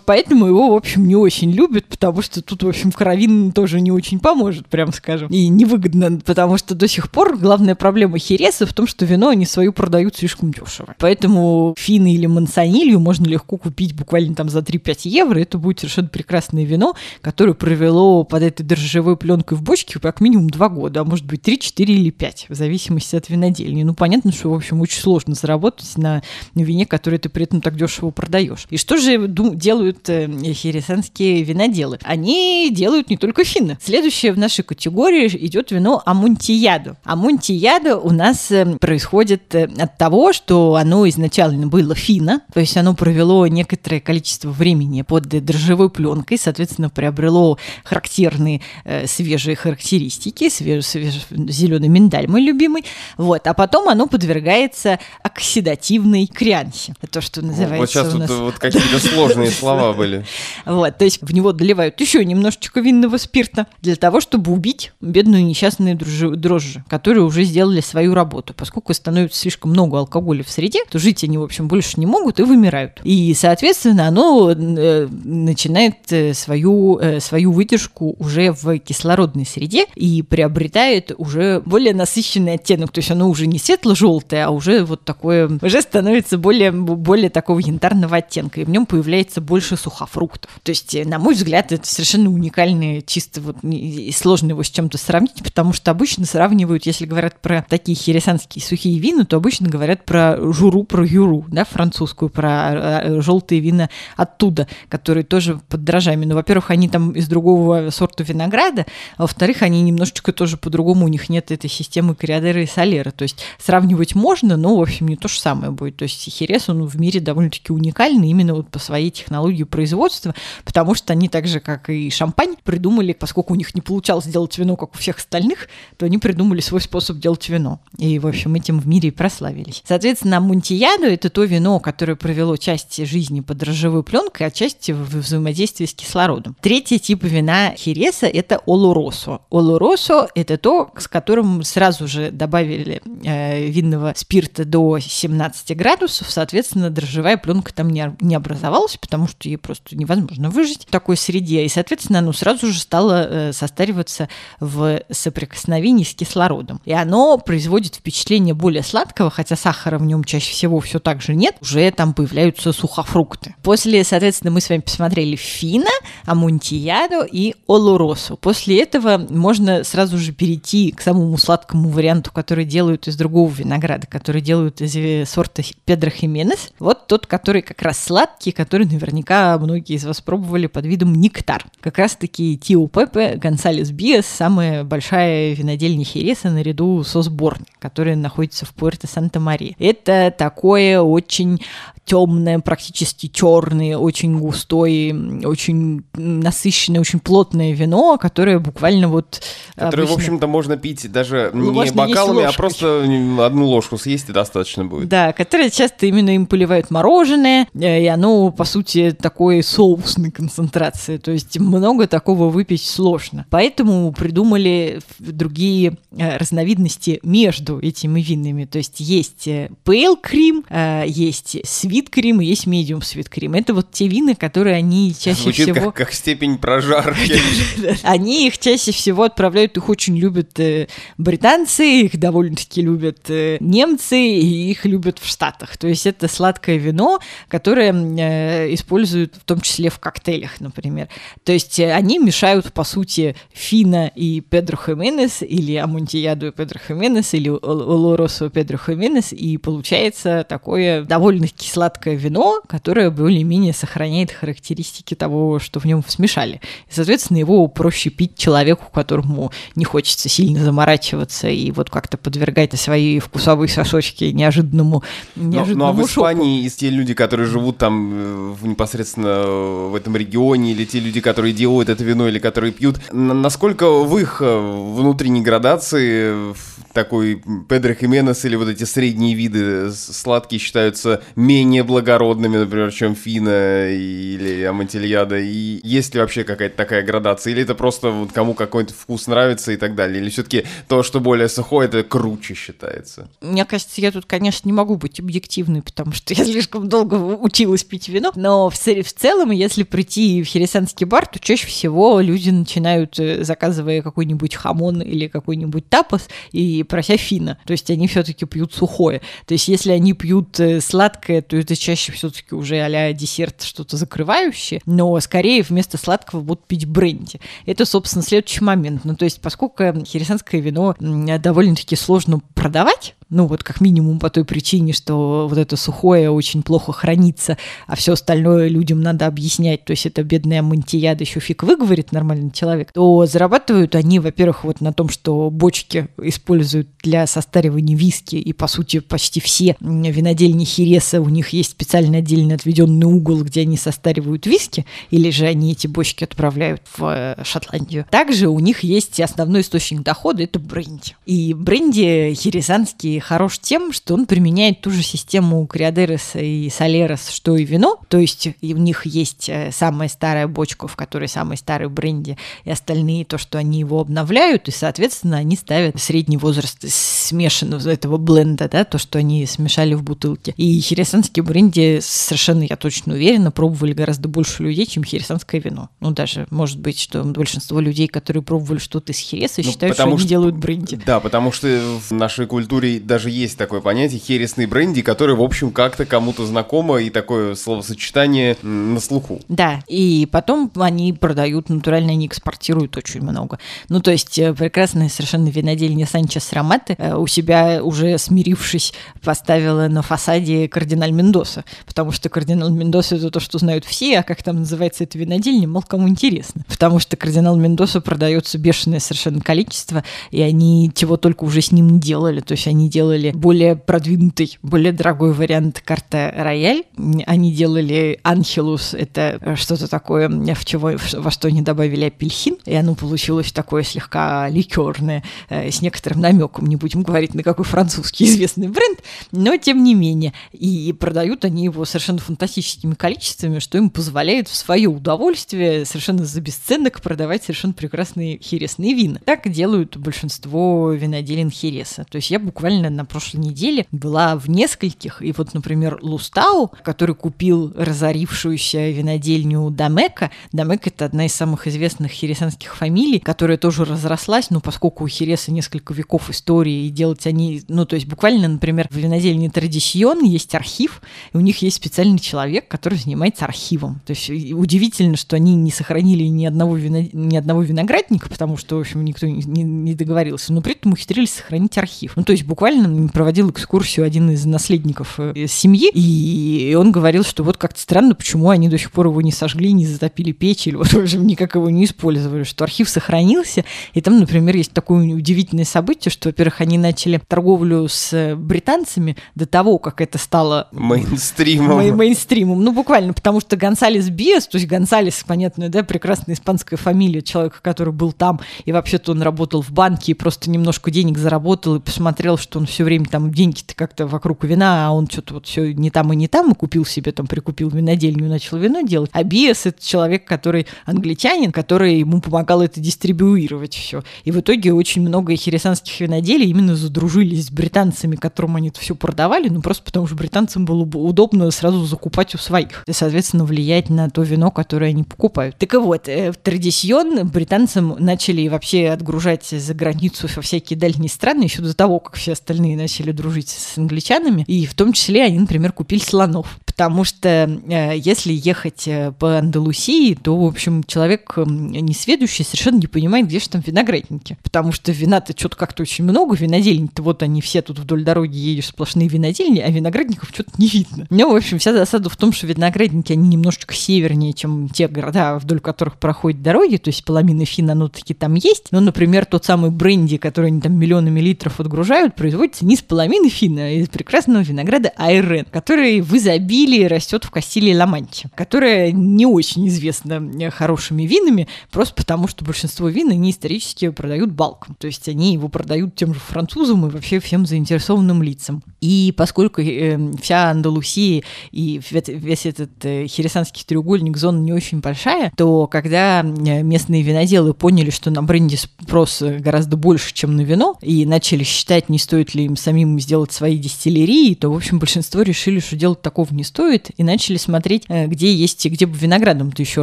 поэтому 0.06 0.46
его, 0.46 0.74
в 0.74 0.76
общем, 0.76 1.08
не 1.08 1.16
очень 1.16 1.50
любят, 1.50 1.86
потому 1.86 2.22
что 2.22 2.40
тут, 2.40 2.62
в 2.62 2.68
общем, 2.68 2.92
кровин 2.92 3.50
тоже 3.50 3.80
не 3.80 3.90
очень 3.90 4.20
поможет, 4.20 4.68
прям 4.68 4.92
скажем. 4.92 5.28
И 5.30 5.48
невыгодно, 5.48 6.20
потому 6.24 6.56
что 6.56 6.76
до 6.76 6.86
сих 6.86 7.10
пор 7.10 7.36
главная 7.36 7.74
проблема 7.74 8.16
Хереса 8.16 8.64
в 8.64 8.72
том, 8.72 8.86
что 8.86 9.04
вино 9.04 9.30
они 9.30 9.44
свою 9.44 9.72
продают 9.72 10.14
слишком 10.14 10.52
дешево. 10.52 10.94
Поэтому 11.00 11.74
фины 11.76 12.14
или 12.14 12.26
мансонилью 12.26 13.00
можно 13.00 13.24
легко 13.24 13.56
купить 13.56 13.92
буквально 13.92 14.36
там 14.36 14.48
за 14.48 14.60
3-5 14.60 15.00
евро, 15.08 15.40
это 15.40 15.58
будет 15.58 15.80
совершенно 15.80 16.06
прекрасное 16.06 16.62
вино 16.62 16.75
вино, 16.76 16.94
которое 17.20 17.54
провело 17.54 18.24
под 18.24 18.42
этой 18.42 18.62
дрожжевой 18.62 19.16
пленкой 19.16 19.56
в 19.56 19.62
бочке 19.62 19.98
как 19.98 20.20
минимум 20.20 20.50
два 20.50 20.68
года, 20.68 21.00
а 21.00 21.04
может 21.04 21.24
быть 21.24 21.42
три, 21.42 21.58
четыре 21.58 21.94
или 21.94 22.10
пять, 22.10 22.46
в 22.48 22.54
зависимости 22.54 23.16
от 23.16 23.28
винодельни. 23.28 23.82
Ну, 23.82 23.94
понятно, 23.94 24.32
что, 24.32 24.50
в 24.50 24.54
общем, 24.54 24.80
очень 24.80 25.00
сложно 25.00 25.34
заработать 25.34 25.96
на 25.96 26.22
вине, 26.54 26.86
которое 26.86 27.18
ты 27.18 27.28
при 27.28 27.44
этом 27.44 27.60
так 27.60 27.76
дешево 27.76 28.10
продаешь. 28.10 28.66
И 28.70 28.76
что 28.76 28.98
же 28.98 29.26
делают 29.26 30.08
э, 30.08 30.28
хересанские 30.52 31.42
виноделы? 31.42 31.98
Они 32.02 32.70
делают 32.70 33.10
не 33.10 33.16
только 33.16 33.44
финны. 33.44 33.78
Следующее 33.82 34.32
в 34.32 34.38
нашей 34.38 34.62
категории 34.62 35.28
идет 35.46 35.70
вино 35.70 36.02
Амунтиядо. 36.04 36.96
Амунтиядо 37.04 37.96
у 37.96 38.10
нас 38.10 38.50
э, 38.50 38.76
происходит 38.78 39.54
э, 39.54 39.64
от 39.78 39.96
того, 39.96 40.32
что 40.32 40.74
оно 40.74 41.08
изначально 41.08 41.66
было 41.66 41.94
финно, 41.94 42.42
то 42.52 42.60
есть 42.60 42.76
оно 42.76 42.94
провело 42.94 43.46
некоторое 43.46 44.00
количество 44.00 44.50
времени 44.50 45.02
под 45.02 45.24
дрожжевой 45.24 45.90
пленкой, 45.90 46.38
соответственно, 46.38 46.55
соответственно, 46.56 46.88
приобрело 46.88 47.58
характерные 47.84 48.62
э, 48.84 49.06
свежие 49.06 49.56
характеристики, 49.56 50.48
свежий, 50.48 50.82
свежий 50.82 51.22
зеленый 51.48 51.88
миндаль 51.88 52.28
мой 52.28 52.40
любимый, 52.40 52.84
вот, 53.18 53.46
а 53.46 53.52
потом 53.52 53.88
оно 53.88 54.06
подвергается 54.06 54.98
оксидативной 55.22 56.26
криансе, 56.26 56.94
то, 57.10 57.20
что 57.20 57.42
называется 57.42 57.76
Вот 57.78 57.90
сейчас 57.90 58.14
у 58.14 58.18
нас... 58.18 58.28
тут 58.28 58.40
вот 58.40 58.54
какие-то 58.58 58.98
сложные 58.98 59.50
слова 59.50 59.92
были. 59.92 60.24
Вот, 60.64 60.96
то 60.98 61.04
есть 61.04 61.18
в 61.22 61.32
него 61.32 61.52
доливают 61.52 62.00
еще 62.00 62.24
немножечко 62.24 62.80
винного 62.80 63.18
спирта 63.18 63.66
для 63.82 63.96
того, 63.96 64.20
чтобы 64.20 64.52
убить 64.52 64.92
бедную 65.00 65.44
несчастные 65.44 65.94
дрожжи, 65.94 66.84
которые 66.88 67.24
уже 67.24 67.44
сделали 67.44 67.80
свою 67.80 68.14
работу. 68.14 68.54
Поскольку 68.54 68.94
становится 68.94 69.38
слишком 69.38 69.70
много 69.70 69.98
алкоголя 69.98 70.42
в 70.42 70.50
среде, 70.50 70.80
то 70.90 70.98
жить 70.98 71.22
они, 71.24 71.38
в 71.38 71.42
общем, 71.42 71.68
больше 71.68 71.98
не 72.00 72.06
могут 72.06 72.40
и 72.40 72.42
вымирают. 72.42 73.00
И, 73.04 73.34
соответственно, 73.34 74.08
оно 74.08 74.50
э, 74.50 75.08
начинает 75.24 75.96
э, 76.10 76.34
свою, 76.46 76.98
э, 76.98 77.20
свою 77.20 77.50
выдержку 77.50 78.14
уже 78.18 78.52
в 78.52 78.78
кислородной 78.78 79.44
среде 79.44 79.86
и 79.96 80.22
приобретает 80.22 81.12
уже 81.18 81.60
более 81.66 81.92
насыщенный 81.92 82.54
оттенок. 82.54 82.92
То 82.92 83.00
есть 83.00 83.10
оно 83.10 83.28
уже 83.28 83.46
не 83.46 83.58
светло-желтое, 83.58 84.44
а 84.44 84.50
уже 84.50 84.84
вот 84.84 85.04
такое, 85.04 85.50
уже 85.60 85.82
становится 85.82 86.38
более, 86.38 86.70
более 86.70 87.30
такого 87.30 87.58
янтарного 87.58 88.18
оттенка. 88.18 88.60
И 88.60 88.64
в 88.64 88.70
нем 88.70 88.86
появляется 88.86 89.40
больше 89.40 89.76
сухофруктов. 89.76 90.50
То 90.62 90.70
есть, 90.70 90.94
э, 90.94 91.04
на 91.04 91.18
мой 91.18 91.34
взгляд, 91.34 91.72
это 91.72 91.86
совершенно 91.86 92.30
уникальное, 92.30 93.02
чисто 93.02 93.40
вот 93.40 93.56
и 93.64 94.12
сложно 94.12 94.50
его 94.50 94.62
с 94.62 94.70
чем-то 94.70 94.98
сравнить, 94.98 95.42
потому 95.42 95.72
что 95.72 95.90
обычно 95.90 96.26
сравнивают, 96.26 96.86
если 96.86 97.06
говорят 97.06 97.40
про 97.40 97.66
такие 97.68 97.96
хересанские 97.96 98.62
сухие 98.62 98.98
вина, 99.00 99.24
то 99.24 99.36
обычно 99.36 99.68
говорят 99.68 100.04
про 100.04 100.38
журу, 100.52 100.84
про 100.84 101.04
юру, 101.04 101.44
да, 101.48 101.64
французскую, 101.64 102.28
про 102.28 102.72
э, 102.72 103.20
желтые 103.20 103.60
вина 103.60 103.90
оттуда, 104.16 104.68
которые 104.88 105.24
тоже 105.24 105.60
под 105.68 105.82
дрожжами. 105.82 106.24
Но 106.24 106.35
во-первых, 106.36 106.70
они 106.70 106.88
там 106.88 107.12
из 107.12 107.28
другого 107.28 107.90
сорта 107.90 108.22
винограда, 108.22 108.86
а 109.16 109.22
во-вторых, 109.22 109.62
они 109.62 109.82
немножечко 109.82 110.32
тоже 110.32 110.56
по-другому, 110.56 111.06
у 111.06 111.08
них 111.08 111.28
нет 111.28 111.50
этой 111.50 111.68
системы 111.68 112.14
кориадера 112.14 112.62
и 112.62 112.66
солера. 112.66 113.10
То 113.10 113.22
есть 113.22 113.42
сравнивать 113.58 114.14
можно, 114.14 114.56
но, 114.56 114.76
в 114.76 114.80
общем, 114.80 115.08
не 115.08 115.16
то 115.16 115.28
же 115.28 115.40
самое 115.40 115.72
будет. 115.72 115.96
То 115.96 116.04
есть 116.04 116.22
Херес, 116.30 116.68
он 116.68 116.84
в 116.86 116.98
мире 117.00 117.20
довольно-таки 117.20 117.72
уникальный 117.72 118.28
именно 118.28 118.54
вот 118.54 118.68
по 118.68 118.78
своей 118.78 119.10
технологии 119.10 119.64
производства, 119.64 120.34
потому 120.64 120.94
что 120.94 121.12
они 121.12 121.28
так 121.28 121.46
же, 121.46 121.60
как 121.60 121.90
и 121.90 122.10
шампань, 122.10 122.56
придумали, 122.62 123.12
поскольку 123.12 123.54
у 123.54 123.56
них 123.56 123.74
не 123.74 123.80
получалось 123.80 124.26
делать 124.26 124.56
вино, 124.58 124.76
как 124.76 124.94
у 124.94 124.98
всех 124.98 125.16
остальных, 125.16 125.68
то 125.96 126.06
они 126.06 126.18
придумали 126.18 126.60
свой 126.60 126.80
способ 126.80 127.18
делать 127.18 127.48
вино. 127.48 127.80
И, 127.98 128.18
в 128.18 128.26
общем, 128.26 128.54
этим 128.54 128.78
в 128.78 128.86
мире 128.86 129.08
и 129.08 129.12
прославились. 129.12 129.82
Соответственно, 129.86 130.40
Мунтияду– 130.40 131.04
это 131.06 131.30
то 131.30 131.44
вино, 131.44 131.80
которое 131.80 132.16
провело 132.16 132.56
часть 132.56 133.04
жизни 133.06 133.40
под 133.40 133.58
дрожжевой 133.58 134.02
пленкой, 134.02 134.46
а 134.46 134.50
часть 134.50 134.90
в 134.90 135.18
взаимодействии 135.20 135.86
с 135.86 135.94
кислородом. 135.94 136.25
Третий 136.60 136.98
тип 136.98 137.24
вина 137.24 137.74
Хереса– 137.76 138.26
это 138.32 138.60
Олуросо. 138.66 139.40
Олуросо– 139.50 140.28
это 140.34 140.56
то, 140.56 140.90
с 140.96 141.08
которым 141.08 141.62
сразу 141.62 142.06
же 142.06 142.30
добавили 142.30 143.02
э, 143.24 143.66
винного 143.66 144.12
спирта 144.16 144.64
до 144.64 144.98
17 144.98 145.76
градусов, 145.76 146.30
соответственно, 146.30 146.90
дрожжевая 146.90 147.36
пленка 147.36 147.72
там 147.72 147.90
не, 147.90 148.14
не 148.20 148.34
образовалась, 148.34 148.96
потому 148.96 149.28
что 149.28 149.48
ей 149.48 149.56
просто 149.56 149.96
невозможно 149.96 150.50
выжить 150.50 150.86
в 150.86 150.90
такой 150.90 151.16
среде, 151.16 151.64
и, 151.64 151.68
соответственно, 151.68 152.20
оно 152.20 152.32
сразу 152.32 152.72
же 152.72 152.80
стало 152.80 153.26
э, 153.28 153.52
состариваться 153.52 154.28
в 154.60 155.02
соприкосновении 155.10 156.04
с 156.04 156.14
кислородом. 156.14 156.80
И 156.84 156.92
оно 156.92 157.38
производит 157.38 157.96
впечатление 157.96 158.54
более 158.54 158.82
сладкого, 158.82 159.30
хотя 159.30 159.56
сахара 159.56 159.98
в 159.98 160.02
нем 160.02 160.24
чаще 160.24 160.52
всего 160.52 160.80
все 160.80 160.98
так 160.98 161.22
же 161.22 161.34
нет, 161.34 161.56
уже 161.60 161.90
там 161.90 162.14
появляются 162.14 162.72
сухофрукты. 162.72 163.54
После, 163.62 164.04
соответственно, 164.04 164.50
мы 164.50 164.60
с 164.60 164.68
вами 164.68 164.80
посмотрели 164.80 165.36
Фина, 165.36 165.90
Амунтияду 166.24 167.26
и 167.30 167.54
Олуросу. 167.66 168.36
После 168.36 168.82
этого 168.82 169.18
можно 169.18 169.84
сразу 169.84 170.18
же 170.18 170.32
перейти 170.32 170.92
к 170.92 171.00
самому 171.00 171.36
сладкому 171.38 171.90
варианту, 171.90 172.30
который 172.32 172.64
делают 172.64 173.08
из 173.08 173.16
другого 173.16 173.52
винограда, 173.52 174.06
который 174.06 174.40
делают 174.40 174.80
из 174.80 174.96
э, 174.96 175.24
сорта 175.26 175.62
Педро 175.84 176.10
Хименес. 176.10 176.72
Вот 176.78 177.06
тот, 177.06 177.26
который 177.26 177.62
как 177.62 177.82
раз 177.82 177.98
сладкий, 177.98 178.52
который 178.52 178.86
наверняка 178.86 179.58
многие 179.58 179.94
из 179.96 180.04
вас 180.04 180.20
пробовали 180.20 180.66
под 180.66 180.86
видом 180.86 181.14
нектар. 181.14 181.64
Как 181.80 181.98
раз-таки 181.98 182.58
Тио 182.58 182.86
Пепе 182.88 183.36
Гонсалес 183.36 183.90
Биас, 183.90 184.26
самая 184.26 184.84
большая 184.84 185.54
винодельня 185.54 186.04
Хереса 186.04 186.50
наряду 186.50 187.02
со 187.04 187.22
сборной, 187.22 187.66
которая 187.78 188.16
находится 188.16 188.64
в 188.66 188.74
Пуэрто 188.74 189.06
Санта-Мария. 189.06 189.74
Это 189.78 190.34
такое 190.36 191.00
очень 191.00 191.60
темное, 192.06 192.60
практически 192.60 193.26
черное, 193.26 193.98
очень 193.98 194.38
густое, 194.38 195.12
очень 195.44 196.04
насыщенное, 196.14 197.00
очень 197.00 197.18
плотное 197.18 197.72
вино, 197.72 198.16
которое 198.16 198.60
буквально 198.60 199.08
вот... 199.08 199.42
Которое, 199.74 200.04
обычно... 200.04 200.14
в 200.14 200.18
общем-то, 200.18 200.46
можно 200.46 200.76
пить 200.76 201.10
даже 201.10 201.50
ну, 201.52 201.82
не 201.82 201.90
бокалами, 201.90 202.44
а 202.44 202.52
просто 202.52 203.02
одну 203.40 203.66
ложку 203.66 203.98
съесть 203.98 204.28
и 204.28 204.32
достаточно 204.32 204.84
будет. 204.84 205.08
Да, 205.08 205.32
которое 205.32 205.68
часто 205.68 206.06
именно 206.06 206.30
им 206.30 206.46
поливают 206.46 206.90
мороженое, 206.90 207.66
э, 207.74 208.02
и 208.04 208.06
оно, 208.06 208.52
по 208.52 208.64
сути, 208.64 209.10
такой 209.10 209.64
соусной 209.64 210.30
концентрации, 210.30 211.16
то 211.16 211.32
есть 211.32 211.58
много 211.58 212.06
такого 212.06 212.50
выпить 212.50 212.84
сложно. 212.84 213.46
Поэтому 213.50 214.12
придумали 214.12 215.00
другие 215.18 215.98
э, 216.16 216.36
разновидности 216.36 217.18
между 217.24 217.80
этими 217.80 218.20
винами, 218.20 218.64
то 218.64 218.78
есть 218.78 219.00
есть 219.00 219.48
э, 219.48 219.70
pale 219.84 220.14
cream, 220.22 220.64
есть 221.08 221.56
sweet 221.56 221.95
cream 222.04 222.42
и 222.42 222.46
есть 222.46 222.66
medium 222.66 223.00
sweet 223.00 223.30
cream. 223.30 223.58
Это 223.58 223.74
вот 223.74 223.90
те 223.90 224.06
вины, 224.06 224.34
которые 224.34 224.76
они 224.76 225.14
чаще 225.18 225.42
Звучит 225.42 225.70
всего... 225.70 225.86
Как, 225.86 226.06
как 226.06 226.12
степень 226.12 226.58
прожарки. 226.58 227.40
Они 228.02 228.46
их 228.46 228.58
чаще 228.58 228.92
всего 228.92 229.24
отправляют, 229.24 229.76
их 229.76 229.88
очень 229.88 230.16
любят 230.16 230.58
э, 230.60 230.88
британцы, 231.18 231.84
их 231.84 232.18
довольно-таки 232.18 232.82
любят 232.82 233.30
э, 233.30 233.56
немцы, 233.60 234.18
и 234.18 234.70
их 234.70 234.84
любят 234.84 235.18
в 235.18 235.26
Штатах. 235.26 235.76
То 235.76 235.88
есть 235.88 236.06
это 236.06 236.28
сладкое 236.28 236.76
вино, 236.76 237.18
которое 237.48 237.92
э, 237.92 238.74
используют 238.74 239.36
в 239.36 239.44
том 239.44 239.60
числе 239.60 239.90
в 239.90 239.98
коктейлях, 239.98 240.60
например. 240.60 241.08
То 241.44 241.52
есть 241.52 241.80
они 241.80 242.18
мешают, 242.18 242.72
по 242.72 242.84
сути, 242.84 243.36
Фина 243.52 244.10
и 244.14 244.40
Педро 244.40 244.76
Хименес, 244.76 245.42
или 245.42 245.76
Амунтияду 245.76 246.48
и 246.48 246.50
Педро 246.50 246.80
Хименес, 246.86 247.34
или 247.34 247.48
Олоросо 247.48 248.46
и 248.46 248.50
Педро 248.50 248.78
Хименес, 248.78 249.32
и 249.32 249.56
получается 249.56 250.44
такое 250.48 251.02
довольно 251.02 251.48
кислое 251.48 251.85
сладкое 251.86 252.16
вино, 252.16 252.62
которое 252.66 253.10
более-менее 253.10 253.72
сохраняет 253.72 254.32
характеристики 254.32 255.14
того, 255.14 255.60
что 255.60 255.78
в 255.78 255.84
нем 255.84 256.02
смешали. 256.06 256.60
И, 256.90 256.94
соответственно, 256.94 257.38
его 257.38 257.64
проще 257.68 258.10
пить 258.10 258.36
человеку, 258.36 258.86
которому 258.92 259.52
не 259.76 259.84
хочется 259.84 260.28
сильно 260.28 260.64
заморачиваться 260.64 261.48
и 261.48 261.70
вот 261.70 261.88
как-то 261.88 262.16
подвергать 262.16 262.76
свои 262.78 263.20
вкусовые 263.20 263.68
сосочки 263.68 264.24
неожиданному, 264.24 265.04
неожиданному 265.36 265.92
Ну, 265.92 265.98
ну 265.98 266.02
а 266.02 266.06
в 266.06 266.10
шоку. 266.10 266.26
Испании 266.26 266.64
из 266.64 266.74
те 266.74 266.90
люди, 266.90 267.14
которые 267.14 267.46
живут 267.46 267.78
там 267.78 268.12
э, 268.12 268.54
в, 268.60 268.66
непосредственно 268.66 269.44
в 269.90 269.94
этом 269.94 270.16
регионе, 270.16 270.72
или 270.72 270.84
те 270.84 270.98
люди, 270.98 271.20
которые 271.20 271.54
делают 271.54 271.88
это 271.88 272.02
вино, 272.02 272.26
или 272.26 272.40
которые 272.40 272.72
пьют, 272.72 273.00
насколько 273.12 273.88
в 274.02 274.18
их 274.18 274.38
э, 274.40 274.92
внутренней 274.96 275.42
градации 275.42 276.52
такой 276.96 277.42
Педро 277.68 277.92
Хименес 277.92 278.44
или 278.46 278.56
вот 278.56 278.68
эти 278.68 278.84
средние 278.84 279.34
виды 279.34 279.92
сладкие 279.92 280.58
считаются 280.58 281.22
менее 281.36 281.75
благородными, 281.82 282.56
например, 282.56 282.92
чем 282.92 283.14
Фина 283.14 283.90
или 283.90 284.62
Амантильяда? 284.62 285.38
И 285.38 285.80
есть 285.82 286.14
ли 286.14 286.20
вообще 286.20 286.44
какая-то 286.44 286.76
такая 286.76 287.02
градация? 287.02 287.52
Или 287.52 287.62
это 287.62 287.74
просто 287.74 288.10
вот 288.10 288.32
кому 288.32 288.54
какой-то 288.54 288.94
вкус 288.94 289.26
нравится 289.26 289.72
и 289.72 289.76
так 289.76 289.94
далее? 289.94 290.20
Или 290.20 290.30
все-таки 290.30 290.64
то, 290.88 291.02
что 291.02 291.20
более 291.20 291.48
сухое, 291.48 291.88
это 291.88 292.02
круче 292.02 292.54
считается? 292.54 293.28
Мне 293.40 293.64
кажется, 293.64 294.00
я 294.00 294.12
тут, 294.12 294.26
конечно, 294.26 294.68
не 294.68 294.72
могу 294.72 294.96
быть 294.96 295.20
объективной, 295.20 295.82
потому 295.82 296.12
что 296.12 296.34
я 296.34 296.44
слишком 296.44 296.88
долго 296.88 297.14
училась 297.14 297.84
пить 297.84 298.08
вино, 298.08 298.32
но 298.34 298.70
в, 298.70 298.74
в 298.74 299.12
целом, 299.12 299.50
если 299.50 299.82
прийти 299.82 300.42
в 300.42 300.46
хересанский 300.46 301.06
бар, 301.06 301.26
то 301.26 301.38
чаще 301.38 301.66
всего 301.66 302.20
люди 302.20 302.50
начинают, 302.50 303.18
э, 303.18 303.44
заказывая 303.44 304.02
какой-нибудь 304.02 304.54
хамон 304.54 305.02
или 305.02 305.28
какой-нибудь 305.28 305.88
тапос, 305.88 306.28
и 306.52 306.82
прося 306.82 307.16
фина. 307.16 307.58
То 307.66 307.72
есть 307.72 307.90
они 307.90 308.08
все-таки 308.08 308.46
пьют 308.46 308.74
сухое. 308.74 309.20
То 309.46 309.54
есть 309.54 309.68
если 309.68 309.92
они 309.92 310.12
пьют 310.12 310.58
э, 310.60 310.80
сладкое, 310.80 311.42
то 311.42 311.56
это 311.66 311.76
чаще 311.76 312.12
все-таки 312.12 312.54
уже 312.54 312.80
а 312.80 313.12
десерт, 313.12 313.62
что-то 313.62 313.96
закрывающее, 313.96 314.80
но 314.86 315.18
скорее 315.20 315.62
вместо 315.62 315.98
сладкого 315.98 316.40
будут 316.40 316.64
пить 316.64 316.86
бренди. 316.86 317.40
Это, 317.66 317.84
собственно, 317.84 318.22
следующий 318.22 318.62
момент. 318.62 319.04
Ну, 319.04 319.16
то 319.16 319.24
есть, 319.24 319.40
поскольку 319.40 319.82
хересанское 320.04 320.60
вино 320.60 320.94
довольно-таки 320.98 321.96
сложно 321.96 322.40
продавать, 322.54 323.14
ну, 323.28 323.46
вот 323.46 323.64
как 323.64 323.80
минимум 323.80 324.18
по 324.18 324.30
той 324.30 324.44
причине, 324.44 324.92
что 324.92 325.48
вот 325.48 325.58
это 325.58 325.76
сухое 325.76 326.30
очень 326.30 326.62
плохо 326.62 326.92
хранится, 326.92 327.58
а 327.86 327.96
все 327.96 328.12
остальное 328.12 328.68
людям 328.68 329.00
надо 329.00 329.26
объяснять, 329.26 329.84
то 329.84 329.90
есть 329.90 330.06
это 330.06 330.22
бедная 330.22 330.62
мантияда 330.62 331.24
еще 331.24 331.40
фиг 331.40 331.62
выговорит 331.64 332.12
нормальный 332.12 332.52
человек, 332.52 332.92
то 332.92 333.26
зарабатывают 333.26 333.94
они, 333.94 334.20
во-первых, 334.20 334.64
вот 334.64 334.80
на 334.80 334.92
том, 334.92 335.08
что 335.08 335.50
бочки 335.50 336.08
используют 336.22 336.88
для 337.02 337.26
состаривания 337.26 337.96
виски, 337.96 338.36
и, 338.36 338.52
по 338.52 338.68
сути, 338.68 339.00
почти 339.00 339.40
все 339.40 339.76
винодельни 339.80 340.64
Хереса, 340.64 341.20
у 341.20 341.28
них 341.28 341.50
есть 341.50 341.72
специально 341.72 342.18
отдельно 342.18 342.54
отведенный 342.54 343.06
угол, 343.06 343.42
где 343.42 343.62
они 343.62 343.76
состаривают 343.76 344.46
виски, 344.46 344.86
или 345.10 345.30
же 345.30 345.46
они 345.46 345.72
эти 345.72 345.86
бочки 345.86 346.24
отправляют 346.24 346.82
в 346.96 347.04
э, 347.04 347.44
Шотландию. 347.44 348.06
Также 348.10 348.48
у 348.48 348.58
них 348.60 348.80
есть 348.80 349.20
основной 349.20 349.62
источник 349.62 350.02
дохода, 350.02 350.42
это 350.42 350.58
бренди. 350.58 351.16
И 351.26 351.54
бренди 351.54 352.34
хересанские 352.34 353.15
хорош 353.20 353.58
тем, 353.58 353.92
что 353.92 354.14
он 354.14 354.26
применяет 354.26 354.80
ту 354.80 354.90
же 354.90 355.02
систему 355.02 355.66
Криадереса 355.66 356.38
и 356.38 356.70
Солерос, 356.70 357.30
что 357.30 357.56
и 357.56 357.64
вино. 357.64 357.98
То 358.08 358.18
есть 358.18 358.48
у 358.62 358.66
них 358.66 359.06
есть 359.06 359.48
э, 359.48 359.70
самая 359.72 360.08
старая 360.08 360.46
бочка, 360.48 360.88
в 360.88 360.96
которой 360.96 361.28
самый 361.28 361.56
старый 361.56 361.88
бренди, 361.88 362.36
и 362.64 362.70
остальные 362.70 363.24
то, 363.24 363.38
что 363.38 363.58
они 363.58 363.80
его 363.80 364.00
обновляют, 364.00 364.68
и, 364.68 364.70
соответственно, 364.70 365.38
они 365.38 365.56
ставят 365.56 366.00
средний 366.00 366.36
возраст 366.36 366.84
смешанного 366.88 367.88
этого 367.88 368.16
бленда, 368.16 368.68
да, 368.68 368.84
то, 368.84 368.98
что 368.98 369.18
они 369.18 369.46
смешали 369.46 369.94
в 369.94 370.02
бутылке. 370.02 370.54
И 370.56 370.80
хересанские 370.80 371.42
бренди, 371.42 371.98
совершенно, 372.02 372.62
я 372.62 372.76
точно 372.76 373.14
уверена, 373.14 373.50
пробовали 373.50 373.92
гораздо 373.92 374.28
больше 374.28 374.62
людей, 374.62 374.86
чем 374.86 375.04
хересанское 375.04 375.60
вино. 375.60 375.90
Ну, 376.00 376.10
даже, 376.10 376.46
может 376.50 376.78
быть, 376.78 376.98
что 376.98 377.24
большинство 377.24 377.80
людей, 377.80 378.08
которые 378.08 378.42
пробовали 378.42 378.78
что-то 378.78 379.12
из 379.12 379.18
хереса, 379.18 379.62
ну, 379.64 379.70
считают, 379.70 379.96
что 379.96 380.04
они 380.04 380.18
что... 380.18 380.28
делают 380.28 380.56
бренди. 380.56 381.00
Да, 381.04 381.20
потому 381.20 381.52
что 381.52 381.66
в 382.08 382.12
нашей 382.12 382.46
культуре 382.46 382.98
даже 383.06 383.30
есть 383.30 383.56
такое 383.56 383.80
понятие 383.80 384.20
хересный 384.20 384.66
бренди, 384.66 385.02
которое, 385.02 385.34
в 385.34 385.42
общем, 385.42 385.70
как-то 385.70 386.04
кому-то 386.04 386.44
знакомо 386.44 386.96
и 386.98 387.10
такое 387.10 387.54
словосочетание 387.54 388.56
на 388.62 389.00
слуху. 389.00 389.40
Да, 389.48 389.80
и 389.86 390.28
потом 390.30 390.70
они 390.74 391.12
продают 391.12 391.68
натурально, 391.68 392.12
они 392.12 392.26
экспортируют 392.26 392.96
очень 392.96 393.22
много. 393.22 393.58
Ну, 393.88 394.00
то 394.00 394.10
есть 394.10 394.38
э, 394.38 394.52
прекрасная 394.52 395.08
совершенно 395.08 395.48
винодельня 395.48 396.06
Санчес 396.06 396.52
Роматы 396.52 396.96
э, 396.98 397.14
у 397.14 397.26
себя 397.26 397.82
уже 397.82 398.18
смирившись 398.18 398.92
поставила 399.22 399.88
на 399.88 400.02
фасаде 400.02 400.68
кардиналь 400.68 401.12
Мендоса, 401.12 401.64
потому 401.86 402.10
что 402.12 402.28
кардинал 402.28 402.70
Мендоса 402.70 403.16
это 403.16 403.30
то, 403.30 403.40
что 403.40 403.58
знают 403.58 403.84
все, 403.84 404.18
а 404.18 404.22
как 404.22 404.42
там 404.42 404.56
называется 404.56 405.04
эта 405.04 405.16
винодельня, 405.18 405.68
мол, 405.68 405.82
кому 405.82 406.08
интересно. 406.08 406.62
Потому 406.68 406.98
что 406.98 407.16
кардинал 407.16 407.56
Мендоса 407.56 408.00
продается 408.00 408.58
бешеное 408.58 408.98
совершенно 408.98 409.40
количество, 409.40 410.02
и 410.30 410.42
они 410.42 410.90
чего 410.94 411.16
только 411.16 411.44
уже 411.44 411.60
с 411.60 411.70
ним 411.70 411.88
не 411.88 412.00
делали. 412.00 412.40
То 412.40 412.52
есть 412.52 412.66
они 412.66 412.88
делали 412.96 413.30
более 413.32 413.76
продвинутый, 413.76 414.58
более 414.62 414.90
дорогой 414.90 415.34
вариант 415.34 415.82
карта 415.84 416.32
Рояль. 416.34 416.84
Они 417.26 417.52
делали 417.52 418.18
Анхелус, 418.22 418.94
это 418.94 419.54
что-то 419.56 419.86
такое, 419.86 420.30
в 420.30 420.64
чего, 420.64 420.92
во 421.12 421.30
что 421.30 421.48
они 421.48 421.60
добавили 421.60 422.06
апельсин, 422.06 422.56
и 422.64 422.74
оно 422.74 422.94
получилось 422.94 423.52
такое 423.52 423.82
слегка 423.82 424.48
ликерное, 424.48 425.22
э, 425.50 425.70
с 425.70 425.82
некоторым 425.82 426.22
намеком, 426.22 426.64
не 426.64 426.76
будем 426.76 427.02
говорить, 427.02 427.34
на 427.34 427.42
какой 427.42 427.66
французский 427.66 428.24
известный 428.28 428.68
бренд, 428.68 429.00
но 429.30 429.58
тем 429.58 429.84
не 429.84 429.94
менее. 429.94 430.32
И 430.52 430.94
продают 430.98 431.44
они 431.44 431.64
его 431.64 431.84
совершенно 431.84 432.20
фантастическими 432.20 432.94
количествами, 432.94 433.58
что 433.58 433.76
им 433.76 433.90
позволяет 433.90 434.48
в 434.48 434.56
свое 434.56 434.88
удовольствие 434.88 435.84
совершенно 435.84 436.24
за 436.24 436.40
бесценок 436.40 437.02
продавать 437.02 437.42
совершенно 437.42 437.74
прекрасные 437.74 438.38
хересные 438.38 438.94
вина. 438.94 439.20
Так 439.26 439.50
делают 439.50 439.98
большинство 439.98 440.92
виноделин 440.92 441.50
Хереса. 441.50 442.06
То 442.08 442.16
есть 442.16 442.30
я 442.30 442.38
буквально 442.38 442.85
на 442.90 443.04
прошлой 443.04 443.38
неделе 443.38 443.86
была 443.92 444.36
в 444.36 444.48
нескольких, 444.48 445.22
и 445.22 445.32
вот, 445.32 445.54
например, 445.54 445.98
Лустау, 446.02 446.72
который 446.84 447.14
купил 447.14 447.72
разорившуюся 447.76 448.90
винодельню 448.90 449.70
Дамека. 449.70 450.30
Дамек— 450.52 450.86
это 450.88 451.04
одна 451.04 451.26
из 451.26 451.32
самых 451.32 451.66
известных 451.66 452.10
хересанских 452.10 452.76
фамилий, 452.76 453.18
которая 453.18 453.58
тоже 453.58 453.84
разрослась, 453.84 454.50
но 454.50 454.60
поскольку 454.60 455.04
у 455.04 455.08
Хереса 455.08 455.52
несколько 455.52 455.94
веков 455.94 456.30
истории, 456.30 456.86
и 456.86 456.90
делать 456.90 457.26
они, 457.26 457.62
ну, 457.68 457.86
то 457.86 457.94
есть 457.94 458.06
буквально, 458.06 458.48
например, 458.48 458.88
в 458.90 458.96
винодельне 458.96 459.50
Традисион 459.50 460.24
есть 460.24 460.54
архив, 460.54 461.02
и 461.32 461.36
у 461.36 461.40
них 461.40 461.62
есть 461.62 461.76
специальный 461.76 462.18
человек, 462.18 462.68
который 462.68 462.98
занимается 462.98 463.44
архивом. 463.44 464.00
То 464.06 464.12
есть 464.12 464.30
удивительно, 464.52 465.16
что 465.16 465.36
они 465.36 465.54
не 465.54 465.70
сохранили 465.70 466.24
ни 466.24 466.46
одного, 466.46 466.76
вино... 466.76 467.08
ни 467.12 467.36
одного 467.36 467.62
виноградника, 467.62 468.28
потому 468.28 468.56
что, 468.56 468.76
в 468.76 468.80
общем, 468.80 469.04
никто 469.04 469.26
не, 469.26 469.62
не 469.62 469.94
договорился, 469.94 470.52
но 470.52 470.60
при 470.62 470.72
этом 470.72 470.92
ухитрились 470.92 471.34
сохранить 471.34 471.76
архив. 471.78 472.12
Ну, 472.16 472.24
то 472.24 472.32
есть 472.32 472.44
буквально 472.44 472.75
проводил 473.12 473.50
экскурсию 473.50 474.06
один 474.06 474.30
из 474.30 474.44
наследников 474.46 475.18
э, 475.18 475.46
семьи, 475.46 475.90
и 475.92 476.74
он 476.78 476.92
говорил, 476.92 477.24
что 477.24 477.42
вот 477.42 477.56
как-то 477.56 477.80
странно, 477.80 478.14
почему 478.14 478.50
они 478.50 478.68
до 478.68 478.78
сих 478.78 478.92
пор 478.92 479.06
его 479.06 479.20
не 479.22 479.32
сожгли, 479.32 479.72
не 479.72 479.86
затопили 479.86 480.32
печь, 480.32 480.66
или 480.66 480.76
вот, 480.76 480.92
в 480.92 480.98
общем, 480.98 481.26
никак 481.26 481.54
его 481.54 481.70
не 481.70 481.84
использовали, 481.84 482.44
что 482.44 482.64
архив 482.64 482.88
сохранился, 482.88 483.64
и 483.94 484.00
там, 484.00 484.18
например, 484.18 484.56
есть 484.56 484.72
такое 484.72 485.06
удивительное 485.14 485.64
событие, 485.64 486.10
что, 486.10 486.28
во-первых, 486.28 486.60
они 486.60 486.78
начали 486.78 487.20
торговлю 487.26 487.88
с 487.88 488.34
британцами 488.36 489.16
до 489.34 489.46
того, 489.46 489.78
как 489.78 490.00
это 490.00 490.18
стало 490.18 490.68
мейнстримом. 490.72 491.80
Мей 491.80 491.92
мейнстримом. 491.92 492.62
Ну, 492.62 492.72
буквально, 492.72 493.12
потому 493.12 493.40
что 493.40 493.56
Гонсалес 493.56 494.08
Биас, 494.10 494.46
то 494.46 494.56
есть 494.56 494.68
Гонсалес, 494.68 495.24
понятно, 495.26 495.68
да, 495.68 495.82
прекрасная 495.82 496.34
испанская 496.34 496.78
фамилия 496.78 497.22
человека, 497.22 497.58
который 497.62 497.92
был 497.92 498.12
там, 498.12 498.40
и 498.64 498.72
вообще-то 498.72 499.12
он 499.12 499.22
работал 499.22 499.62
в 499.62 499.70
банке 499.70 500.12
и 500.12 500.14
просто 500.14 500.50
немножко 500.50 500.90
денег 500.90 501.18
заработал 501.18 501.76
и 501.76 501.80
посмотрел, 501.80 502.38
что 502.38 502.58
он 502.58 502.65
все 502.66 502.84
время 502.84 503.06
там 503.06 503.32
деньги-то 503.32 503.74
как-то 503.74 504.06
вокруг 504.06 504.44
вина, 504.44 504.88
а 504.88 504.92
он 504.92 505.08
что-то 505.08 505.34
вот 505.34 505.46
все 505.46 505.72
не 505.72 505.90
там 505.90 506.12
и 506.12 506.16
не 506.16 506.28
там, 506.28 506.52
и 506.52 506.54
купил 506.54 506.84
себе 506.84 507.12
там, 507.12 507.26
прикупил 507.26 507.70
винодельню, 507.70 508.28
начал 508.28 508.58
вино 508.58 508.82
делать. 508.82 509.10
А 509.12 509.22
Биас 509.22 509.66
это 509.66 509.82
человек, 509.82 510.24
который 510.24 510.66
англичанин, 510.84 511.52
который 511.52 511.98
ему 511.98 512.20
помогал 512.20 512.62
это 512.62 512.80
дистрибуировать 512.80 513.74
все. 513.74 514.02
И 514.24 514.30
в 514.30 514.40
итоге 514.40 514.72
очень 514.72 515.02
много 515.02 515.34
хересанских 515.36 516.00
виноделий 516.00 516.48
именно 516.50 516.76
задружились 516.76 517.46
с 517.46 517.50
британцами, 517.50 518.16
которым 518.16 518.56
они 518.56 518.68
это 518.68 518.80
все 518.80 518.94
продавали, 518.94 519.48
ну 519.48 519.62
просто 519.62 519.84
потому 519.84 520.06
что 520.06 520.16
британцам 520.16 520.64
было 520.64 520.84
бы 520.84 521.02
удобно 521.02 521.50
сразу 521.50 521.84
закупать 521.84 522.34
у 522.34 522.38
своих. 522.38 522.82
И, 522.86 522.92
соответственно, 522.92 523.44
влиять 523.44 523.90
на 523.90 524.10
то 524.10 524.22
вино, 524.22 524.50
которое 524.50 524.90
они 524.90 525.04
покупают. 525.04 525.56
Так 525.58 525.74
и 525.74 525.76
вот, 525.76 526.08
э, 526.08 526.32
в 526.32 526.36
традицион 526.36 527.28
британцам 527.28 527.96
начали 527.98 528.48
вообще 528.48 528.88
отгружать 528.88 529.46
за 529.46 529.74
границу 529.74 530.28
во 530.34 530.42
всякие 530.42 530.78
дальние 530.78 531.08
страны 531.08 531.44
еще 531.44 531.62
до 531.62 531.74
того, 531.74 532.00
как 532.00 532.16
все 532.16 532.32
остальные 532.32 532.55
начали 532.60 533.12
дружить 533.12 533.48
с 533.48 533.78
англичанами. 533.78 534.44
И 534.46 534.66
в 534.66 534.74
том 534.74 534.92
числе 534.92 535.24
они, 535.24 535.38
например, 535.38 535.72
купили 535.72 536.00
слонов. 536.00 536.58
Потому 536.76 537.04
что 537.04 537.28
э, 537.68 537.96
если 537.96 538.34
ехать 538.34 538.86
э, 538.86 539.10
по 539.18 539.38
Андалусии, 539.38 540.14
то, 540.14 540.36
в 540.36 540.44
общем, 540.44 540.84
человек 540.84 541.32
несведущий 541.38 542.44
совершенно 542.44 542.76
не 542.76 542.86
понимает, 542.86 543.28
где 543.28 543.38
же 543.38 543.48
там 543.48 543.62
виноградники. 543.66 544.36
Потому 544.42 544.72
что 544.72 544.92
вина-то 544.92 545.32
что-то 545.34 545.56
как-то 545.56 545.82
очень 545.82 546.04
много, 546.04 546.36
винодельни-то 546.36 547.02
вот 547.02 547.22
они 547.22 547.40
все 547.40 547.62
тут 547.62 547.78
вдоль 547.78 548.04
дороги 548.04 548.36
едешь, 548.36 548.66
сплошные 548.66 549.08
винодельни, 549.08 549.60
а 549.60 549.70
виноградников 549.70 550.28
что-то 550.28 550.50
не 550.58 550.68
видно. 550.68 551.06
Ну, 551.08 551.32
в 551.32 551.34
общем, 551.36 551.58
вся 551.58 551.72
засада 551.72 552.10
в 552.10 552.16
том, 552.16 552.32
что 552.32 552.46
виноградники, 552.46 553.12
они 553.12 553.28
немножечко 553.28 553.74
севернее, 553.74 554.34
чем 554.34 554.68
те 554.68 554.86
города, 554.86 555.38
вдоль 555.38 555.60
которых 555.60 555.96
проходят 555.96 556.42
дороги, 556.42 556.76
то 556.76 556.88
есть 556.88 557.06
половина 557.06 557.46
фин, 557.46 557.70
оно 557.70 557.88
таки 557.88 558.12
там 558.12 558.34
есть. 558.34 558.66
Но, 558.70 558.80
например, 558.80 559.24
тот 559.24 559.46
самый 559.46 559.70
бренди, 559.70 560.18
который 560.18 560.48
они 560.48 560.60
там 560.60 560.74
миллионами 560.74 561.20
литров 561.20 561.58
отгружают, 561.58 562.14
производится 562.14 562.66
не 562.66 562.76
с 562.76 562.82
половины 562.82 563.30
фина, 563.30 563.62
а 563.62 563.70
из 563.70 563.88
прекрасного 563.88 564.42
винограда 564.42 564.92
Айрен, 564.96 565.46
который 565.50 566.02
в 566.02 566.14
изобилии 566.14 566.65
растет 566.86 567.24
в 567.24 567.30
Кастилии 567.30 567.74
Ла-Манче, 567.74 568.28
которая 568.34 568.92
не 568.92 569.26
очень 569.26 569.68
известна 569.68 570.14
э, 570.14 570.50
хорошими 570.50 571.04
винами, 571.04 571.48
просто 571.70 571.94
потому 571.94 572.28
что 572.28 572.44
большинство 572.44 572.88
вин 572.88 573.10
они 573.10 573.30
исторически 573.30 573.90
продают 573.90 574.32
балком. 574.32 574.74
То 574.74 574.86
есть 574.86 575.08
они 575.08 575.32
его 575.32 575.48
продают 575.48 575.94
тем 575.94 576.12
же 576.12 576.20
французам 576.20 576.86
и 576.86 576.90
вообще 576.90 577.20
всем 577.20 577.46
заинтересованным 577.46 578.22
лицам. 578.22 578.62
И 578.86 579.12
поскольку 579.16 579.60
э, 579.60 579.98
вся 580.22 580.50
Андалусия 580.50 581.24
и 581.50 581.80
весь 581.90 582.46
этот 582.46 582.70
э, 582.84 583.06
хересанский 583.08 583.64
треугольник 583.66 584.16
зона 584.16 584.38
не 584.38 584.52
очень 584.52 584.78
большая, 584.78 585.32
то 585.36 585.66
когда 585.66 586.20
э, 586.20 586.62
местные 586.62 587.02
виноделы 587.02 587.52
поняли, 587.52 587.90
что 587.90 588.10
на 588.10 588.22
бренде 588.22 588.58
спрос 588.58 589.22
гораздо 589.22 589.76
больше, 589.76 590.14
чем 590.14 590.36
на 590.36 590.42
вино, 590.42 590.76
и 590.80 591.04
начали 591.04 591.42
считать, 591.42 591.88
не 591.88 591.98
стоит 591.98 592.36
ли 592.36 592.44
им 592.44 592.56
самим 592.56 593.00
сделать 593.00 593.32
свои 593.32 593.58
дистиллерии, 593.58 594.34
то, 594.34 594.50
в 594.52 594.56
общем, 594.56 594.78
большинство 594.78 595.22
решили, 595.22 595.58
что 595.58 595.74
делать 595.74 596.00
такого 596.00 596.28
не 596.30 596.44
стоит, 596.44 596.90
и 596.96 597.02
начали 597.02 597.38
смотреть, 597.38 597.86
э, 597.88 598.06
где 598.06 598.32
есть, 598.32 598.64
где 598.66 598.86
бы 598.86 598.96
виноградом-то 598.96 599.60
еще 599.60 599.82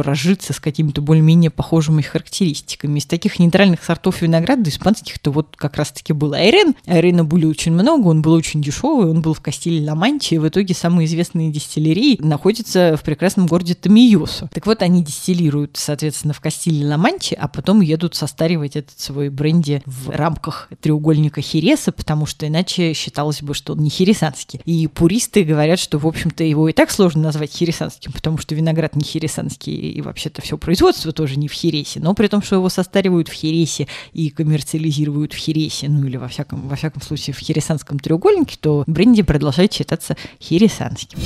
разжиться 0.00 0.54
с 0.54 0.60
какими-то 0.60 1.02
более-менее 1.02 1.50
похожими 1.50 2.00
характеристиками. 2.00 2.98
Из 2.98 3.04
таких 3.04 3.38
нейтральных 3.38 3.84
сортов 3.84 4.22
винограда 4.22 4.70
испанских, 4.70 5.18
то 5.18 5.30
вот 5.30 5.56
как 5.56 5.76
раз-таки 5.76 6.14
был 6.14 6.32
Айрен. 6.32 6.74
Айрена 6.86 7.24
были 7.24 7.44
очень 7.44 7.72
много, 7.72 8.08
он 8.08 8.22
был 8.22 8.32
очень 8.32 8.62
дешевый, 8.62 8.93
он 9.00 9.22
был 9.22 9.34
в 9.34 9.40
Кастиле 9.40 9.84
Ла-Манче, 9.86 10.36
и 10.36 10.38
в 10.38 10.48
итоге 10.48 10.74
самые 10.74 11.06
известные 11.06 11.50
дистиллерии 11.50 12.18
находятся 12.20 12.96
в 12.96 13.02
прекрасном 13.02 13.46
городе 13.46 13.74
Томиосо. 13.74 14.48
Так 14.52 14.66
вот, 14.66 14.82
они 14.82 15.02
дистиллируют, 15.02 15.76
соответственно, 15.76 16.34
в 16.34 16.40
Кастиле 16.40 16.86
Ла-Манче, 16.86 17.34
а 17.36 17.48
потом 17.48 17.80
едут 17.80 18.14
состаривать 18.14 18.76
этот 18.76 18.98
свой 18.98 19.28
бренди 19.28 19.82
в 19.86 20.10
рамках 20.10 20.68
треугольника 20.80 21.40
Хереса, 21.40 21.92
потому 21.92 22.26
что 22.26 22.46
иначе 22.46 22.92
считалось 22.92 23.42
бы, 23.42 23.54
что 23.54 23.72
он 23.74 23.80
не 23.80 23.90
хересанский. 23.90 24.60
И 24.64 24.86
пуристы 24.86 25.44
говорят, 25.44 25.78
что, 25.78 25.98
в 25.98 26.06
общем-то, 26.06 26.44
его 26.44 26.68
и 26.68 26.72
так 26.72 26.90
сложно 26.90 27.22
назвать 27.22 27.52
хересанским, 27.52 28.12
потому 28.12 28.38
что 28.38 28.54
виноград 28.54 28.96
не 28.96 29.04
хересанский, 29.04 29.74
и 29.74 30.00
вообще-то 30.00 30.42
все 30.42 30.58
производство 30.58 31.12
тоже 31.12 31.36
не 31.36 31.48
в 31.48 31.52
Хересе, 31.52 32.00
но 32.00 32.14
при 32.14 32.28
том, 32.28 32.42
что 32.42 32.56
его 32.56 32.68
состаривают 32.68 33.28
в 33.28 33.32
Хересе 33.32 33.86
и 34.12 34.30
коммерциализируют 34.30 35.32
в 35.32 35.36
Хересе, 35.36 35.88
ну 35.88 36.06
или 36.06 36.16
во 36.16 36.28
всяком, 36.28 36.68
во 36.68 36.76
всяком 36.76 37.02
случае 37.02 37.34
в 37.34 37.38
хересанском 37.38 37.98
треугольнике, 37.98 38.56
то 38.60 38.73
бренди 38.86 39.22
продолжает 39.22 39.72
считаться 39.72 40.16
хересанским. 40.40 41.18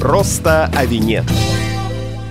Просто 0.00 0.66
о 0.76 0.84
вине. 0.86 1.24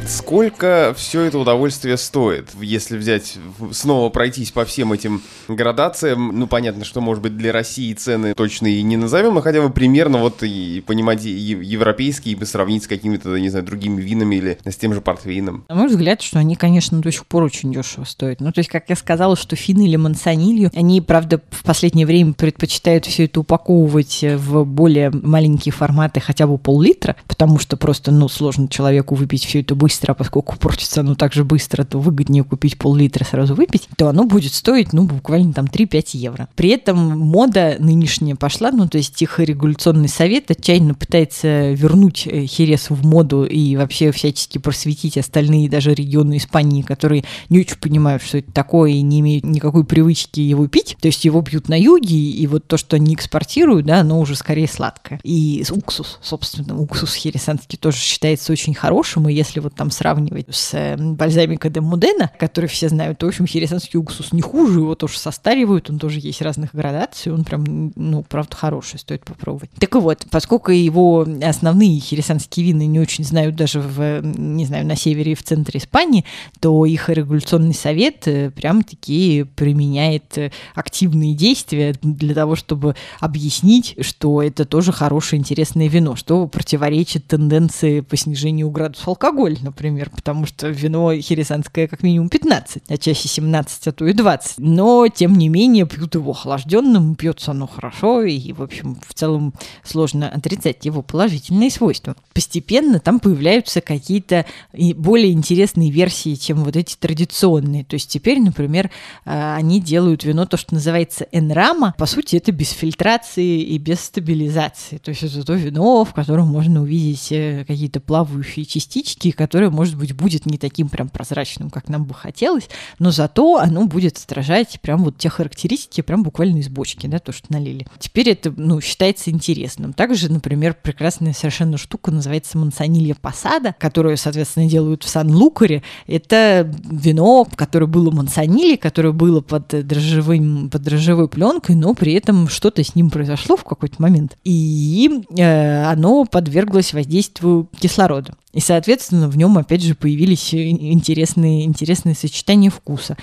Сколько 0.09 0.95
все 0.97 1.21
это 1.21 1.37
удовольствие 1.37 1.95
стоит, 1.95 2.49
если 2.59 2.97
взять, 2.97 3.37
снова 3.71 4.09
пройтись 4.09 4.49
по 4.49 4.65
всем 4.65 4.91
этим 4.91 5.21
градациям? 5.47 6.37
Ну, 6.37 6.47
понятно, 6.47 6.83
что, 6.83 6.99
может 6.99 7.21
быть, 7.21 7.37
для 7.37 7.51
России 7.51 7.93
цены 7.93 8.33
точно 8.33 8.65
и 8.65 8.81
не 8.81 8.97
назовем, 8.97 9.35
но 9.35 9.41
хотя 9.41 9.61
бы 9.61 9.69
примерно 9.69 10.17
вот 10.17 10.41
и 10.41 10.83
понимать 10.85 11.23
европейские, 11.23 12.35
и 12.35 12.45
сравнить 12.45 12.85
с 12.85 12.87
какими-то, 12.87 13.37
не 13.37 13.49
знаю, 13.49 13.63
другими 13.65 14.01
винами 14.01 14.37
или 14.37 14.57
с 14.65 14.77
тем 14.77 14.95
же 14.95 15.01
портвейном. 15.01 15.65
На 15.69 15.75
мой 15.75 15.87
взгляд, 15.87 16.23
что 16.23 16.39
они, 16.39 16.55
конечно, 16.55 16.99
до 16.99 17.11
сих 17.11 17.27
пор 17.27 17.43
очень 17.43 17.71
дешево 17.71 18.03
стоят. 18.05 18.41
Ну, 18.41 18.51
то 18.51 18.61
есть, 18.61 18.69
как 18.71 18.89
я 18.89 18.95
сказала, 18.95 19.35
что 19.35 19.55
финны 19.55 19.83
или 19.83 19.95
мансонилью, 19.95 20.71
они, 20.73 21.01
правда, 21.01 21.39
в 21.51 21.63
последнее 21.63 22.07
время 22.07 22.33
предпочитают 22.33 23.05
все 23.05 23.25
это 23.25 23.41
упаковывать 23.41 24.23
в 24.23 24.63
более 24.63 25.11
маленькие 25.11 25.71
форматы, 25.71 26.19
хотя 26.19 26.47
бы 26.47 26.57
пол-литра, 26.57 27.15
потому 27.27 27.59
что 27.59 27.77
просто, 27.77 28.11
ну, 28.11 28.27
сложно 28.27 28.67
человеку 28.67 29.13
выпить 29.13 29.45
все 29.45 29.61
это 29.61 29.75
быстро 29.75 29.98
быстро, 29.99 30.13
а 30.13 30.15
поскольку 30.15 30.57
портится 30.57 31.01
оно 31.01 31.15
так 31.15 31.33
же 31.33 31.43
быстро, 31.43 31.83
то 31.83 31.99
выгоднее 31.99 32.43
купить 32.43 32.77
пол-литра 32.77 33.25
сразу 33.25 33.53
выпить, 33.53 33.89
то 33.97 34.07
оно 34.07 34.23
будет 34.23 34.53
стоить, 34.53 34.93
ну, 34.93 35.03
буквально 35.03 35.51
там 35.51 35.65
3-5 35.65 36.09
евро. 36.13 36.47
При 36.55 36.69
этом 36.69 36.97
мода 36.97 37.75
нынешняя 37.79 38.35
пошла, 38.35 38.71
ну, 38.71 38.87
то 38.87 38.97
есть 38.97 39.21
их 39.21 39.39
регуляционный 39.39 40.07
совет 40.07 40.51
отчаянно 40.51 40.93
пытается 40.93 41.71
вернуть 41.71 42.27
э, 42.27 42.45
Херес 42.45 42.89
в 42.89 43.05
моду 43.05 43.43
и 43.43 43.75
вообще 43.75 44.11
всячески 44.11 44.57
просветить 44.57 45.17
остальные 45.17 45.69
даже 45.69 45.93
регионы 45.93 46.37
Испании, 46.37 46.81
которые 46.81 47.25
не 47.49 47.59
очень 47.59 47.77
понимают, 47.77 48.23
что 48.23 48.37
это 48.37 48.51
такое 48.51 48.91
и 48.91 49.01
не 49.01 49.19
имеют 49.19 49.45
никакой 49.45 49.83
привычки 49.83 50.39
его 50.39 50.67
пить. 50.67 50.95
То 51.01 51.07
есть 51.07 51.25
его 51.25 51.41
пьют 51.41 51.67
на 51.67 51.77
юге, 51.77 52.15
и 52.15 52.47
вот 52.47 52.67
то, 52.67 52.77
что 52.77 52.95
они 52.95 53.15
экспортируют, 53.15 53.85
да, 53.85 53.99
оно 53.99 54.19
уже 54.19 54.35
скорее 54.35 54.67
сладкое. 54.67 55.19
И 55.23 55.65
уксус, 55.69 56.19
собственно, 56.21 56.79
уксус 56.79 57.15
хересанский 57.15 57.77
тоже 57.77 57.97
считается 57.97 58.53
очень 58.53 58.73
хорошим, 58.73 59.27
и 59.27 59.33
если 59.33 59.59
вот 59.59 59.73
там 59.75 59.88
сравнивать 59.91 60.47
с 60.49 60.73
э, 60.73 60.97
бальзамика 60.97 61.69
де 61.69 61.81
Мудена, 61.81 62.31
который 62.39 62.67
все 62.67 62.89
знают, 62.89 63.17
то, 63.17 63.25
в 63.25 63.29
общем, 63.29 63.47
хересанский 63.47 63.99
уксус 63.99 64.31
не 64.31 64.41
хуже, 64.41 64.79
его 64.79 64.95
тоже 64.95 65.17
состаривают, 65.17 65.89
он 65.89 65.99
тоже 65.99 66.19
есть 66.19 66.41
разных 66.41 66.73
градаций, 66.73 67.31
он 67.31 67.43
прям, 67.43 67.91
ну, 67.95 68.23
правда, 68.23 68.55
хороший, 68.55 68.99
стоит 68.99 69.23
попробовать. 69.25 69.69
Так 69.79 69.95
вот, 69.95 70.25
поскольку 70.29 70.71
его 70.71 71.27
основные 71.43 71.99
хересанские 71.99 72.67
вины 72.67 72.85
не 72.85 72.99
очень 72.99 73.23
знают 73.23 73.55
даже 73.55 73.79
в, 73.79 74.21
не 74.21 74.65
знаю, 74.65 74.85
на 74.85 74.95
севере 74.95 75.33
и 75.33 75.35
в 75.35 75.43
центре 75.43 75.79
Испании, 75.79 76.25
то 76.59 76.85
их 76.85 77.09
регуляционный 77.09 77.73
совет 77.73 78.27
э, 78.27 78.51
прям-таки 78.51 79.45
применяет 79.55 80.37
э, 80.37 80.51
активные 80.75 81.33
действия 81.33 81.95
для 82.01 82.33
того, 82.33 82.55
чтобы 82.55 82.95
объяснить, 83.19 83.95
что 84.01 84.41
это 84.41 84.65
тоже 84.65 84.91
хорошее, 84.91 85.39
интересное 85.39 85.87
вино, 85.87 86.15
что 86.15 86.47
противоречит 86.47 87.27
тенденции 87.27 88.01
по 88.01 88.17
снижению 88.17 88.69
градуса 88.69 89.03
алкоголя, 89.07 89.57
например, 89.79 90.09
потому 90.09 90.45
что 90.45 90.67
вино 90.67 91.15
хересанское 91.15 91.87
как 91.87 92.03
минимум 92.03 92.27
15, 92.27 92.83
а 92.89 92.97
чаще 92.97 93.29
17, 93.29 93.87
а 93.87 93.91
то 93.93 94.05
и 94.05 94.13
20. 94.13 94.55
Но, 94.57 95.07
тем 95.07 95.37
не 95.37 95.47
менее, 95.47 95.87
пьют 95.87 96.15
его 96.15 96.31
охлажденным, 96.31 97.15
пьется 97.15 97.51
оно 97.51 97.65
хорошо, 97.65 98.23
и, 98.23 98.51
в 98.51 98.61
общем, 98.61 98.99
в 99.07 99.13
целом 99.13 99.53
сложно 99.83 100.29
отрицать 100.29 100.83
его 100.83 101.01
положительные 101.01 101.71
свойства. 101.71 102.17
Постепенно 102.33 102.99
там 102.99 103.21
появляются 103.21 103.79
какие-то 103.79 104.45
более 104.73 105.31
интересные 105.31 105.91
версии, 105.91 106.35
чем 106.35 106.65
вот 106.65 106.75
эти 106.75 106.95
традиционные. 106.95 107.85
То 107.85 107.93
есть 107.93 108.09
теперь, 108.09 108.41
например, 108.41 108.91
а, 109.23 109.55
они 109.55 109.79
делают 109.79 110.25
вино, 110.25 110.45
то, 110.45 110.57
что 110.57 110.73
называется 110.73 111.25
энрама. 111.31 111.95
По 111.97 112.05
сути, 112.05 112.35
это 112.35 112.51
без 112.51 112.71
фильтрации 112.71 113.61
и 113.61 113.77
без 113.77 114.01
стабилизации. 114.01 114.97
То 114.97 115.09
есть 115.09 115.23
это 115.23 115.45
то 115.45 115.53
вино, 115.53 116.03
в 116.03 116.13
котором 116.13 116.47
можно 116.47 116.81
увидеть 116.81 117.31
э, 117.31 117.63
какие-то 117.65 118.01
плавающие 118.01 118.65
частички, 118.65 119.31
которое, 119.69 119.75
может 119.75 119.95
быть, 119.95 120.13
будет 120.13 120.45
не 120.45 120.57
таким 120.57 120.89
прям 120.89 121.09
прозрачным, 121.09 121.69
как 121.69 121.89
нам 121.89 122.05
бы 122.05 122.13
хотелось, 122.13 122.69
но 122.99 123.11
зато 123.11 123.57
оно 123.57 123.85
будет 123.85 124.17
отражать 124.17 124.79
прям 124.81 125.03
вот 125.03 125.17
те 125.17 125.29
характеристики, 125.29 126.01
прям 126.01 126.23
буквально 126.23 126.57
из 126.57 126.69
бочки, 126.69 127.07
да, 127.07 127.19
то, 127.19 127.31
что 127.31 127.51
налили. 127.51 127.85
Теперь 127.99 128.29
это, 128.29 128.53
ну, 128.55 128.81
считается 128.81 129.31
интересным. 129.31 129.93
Также, 129.93 130.31
например, 130.31 130.75
прекрасная 130.81 131.33
совершенно 131.33 131.77
штука 131.77 132.11
называется 132.11 132.57
мансонилья 132.57 133.15
посада, 133.15 133.75
которую, 133.79 134.17
соответственно, 134.17 134.67
делают 134.67 135.03
в 135.03 135.09
Сан-Лукаре. 135.09 135.83
Это 136.07 136.71
вино, 136.83 137.47
которое 137.55 137.87
было 137.87 138.11
мансонили, 138.11 138.75
которое 138.75 139.11
было 139.11 139.41
под 139.41 139.67
дрожжевым, 139.67 140.69
под 140.69 140.81
дрожжевой 140.81 141.27
пленкой, 141.27 141.75
но 141.75 141.93
при 141.93 142.13
этом 142.13 142.47
что-то 142.47 142.83
с 142.83 142.95
ним 142.95 143.09
произошло 143.09 143.55
в 143.55 143.63
какой-то 143.63 144.01
момент. 144.01 144.37
И 144.43 145.23
э, 145.37 145.83
оно 145.85 146.25
подверглось 146.25 146.93
воздействию 146.93 147.69
кислорода. 147.79 148.33
И, 148.51 148.59
соответственно, 148.61 149.27
в 149.29 149.37
нем, 149.37 149.57
опять 149.59 149.83
же, 149.83 149.93
появились 149.93 150.53
интересные, 150.53 151.65
интересные 151.65 152.15
сочетания 152.15 152.71
вкуса. 152.71 153.15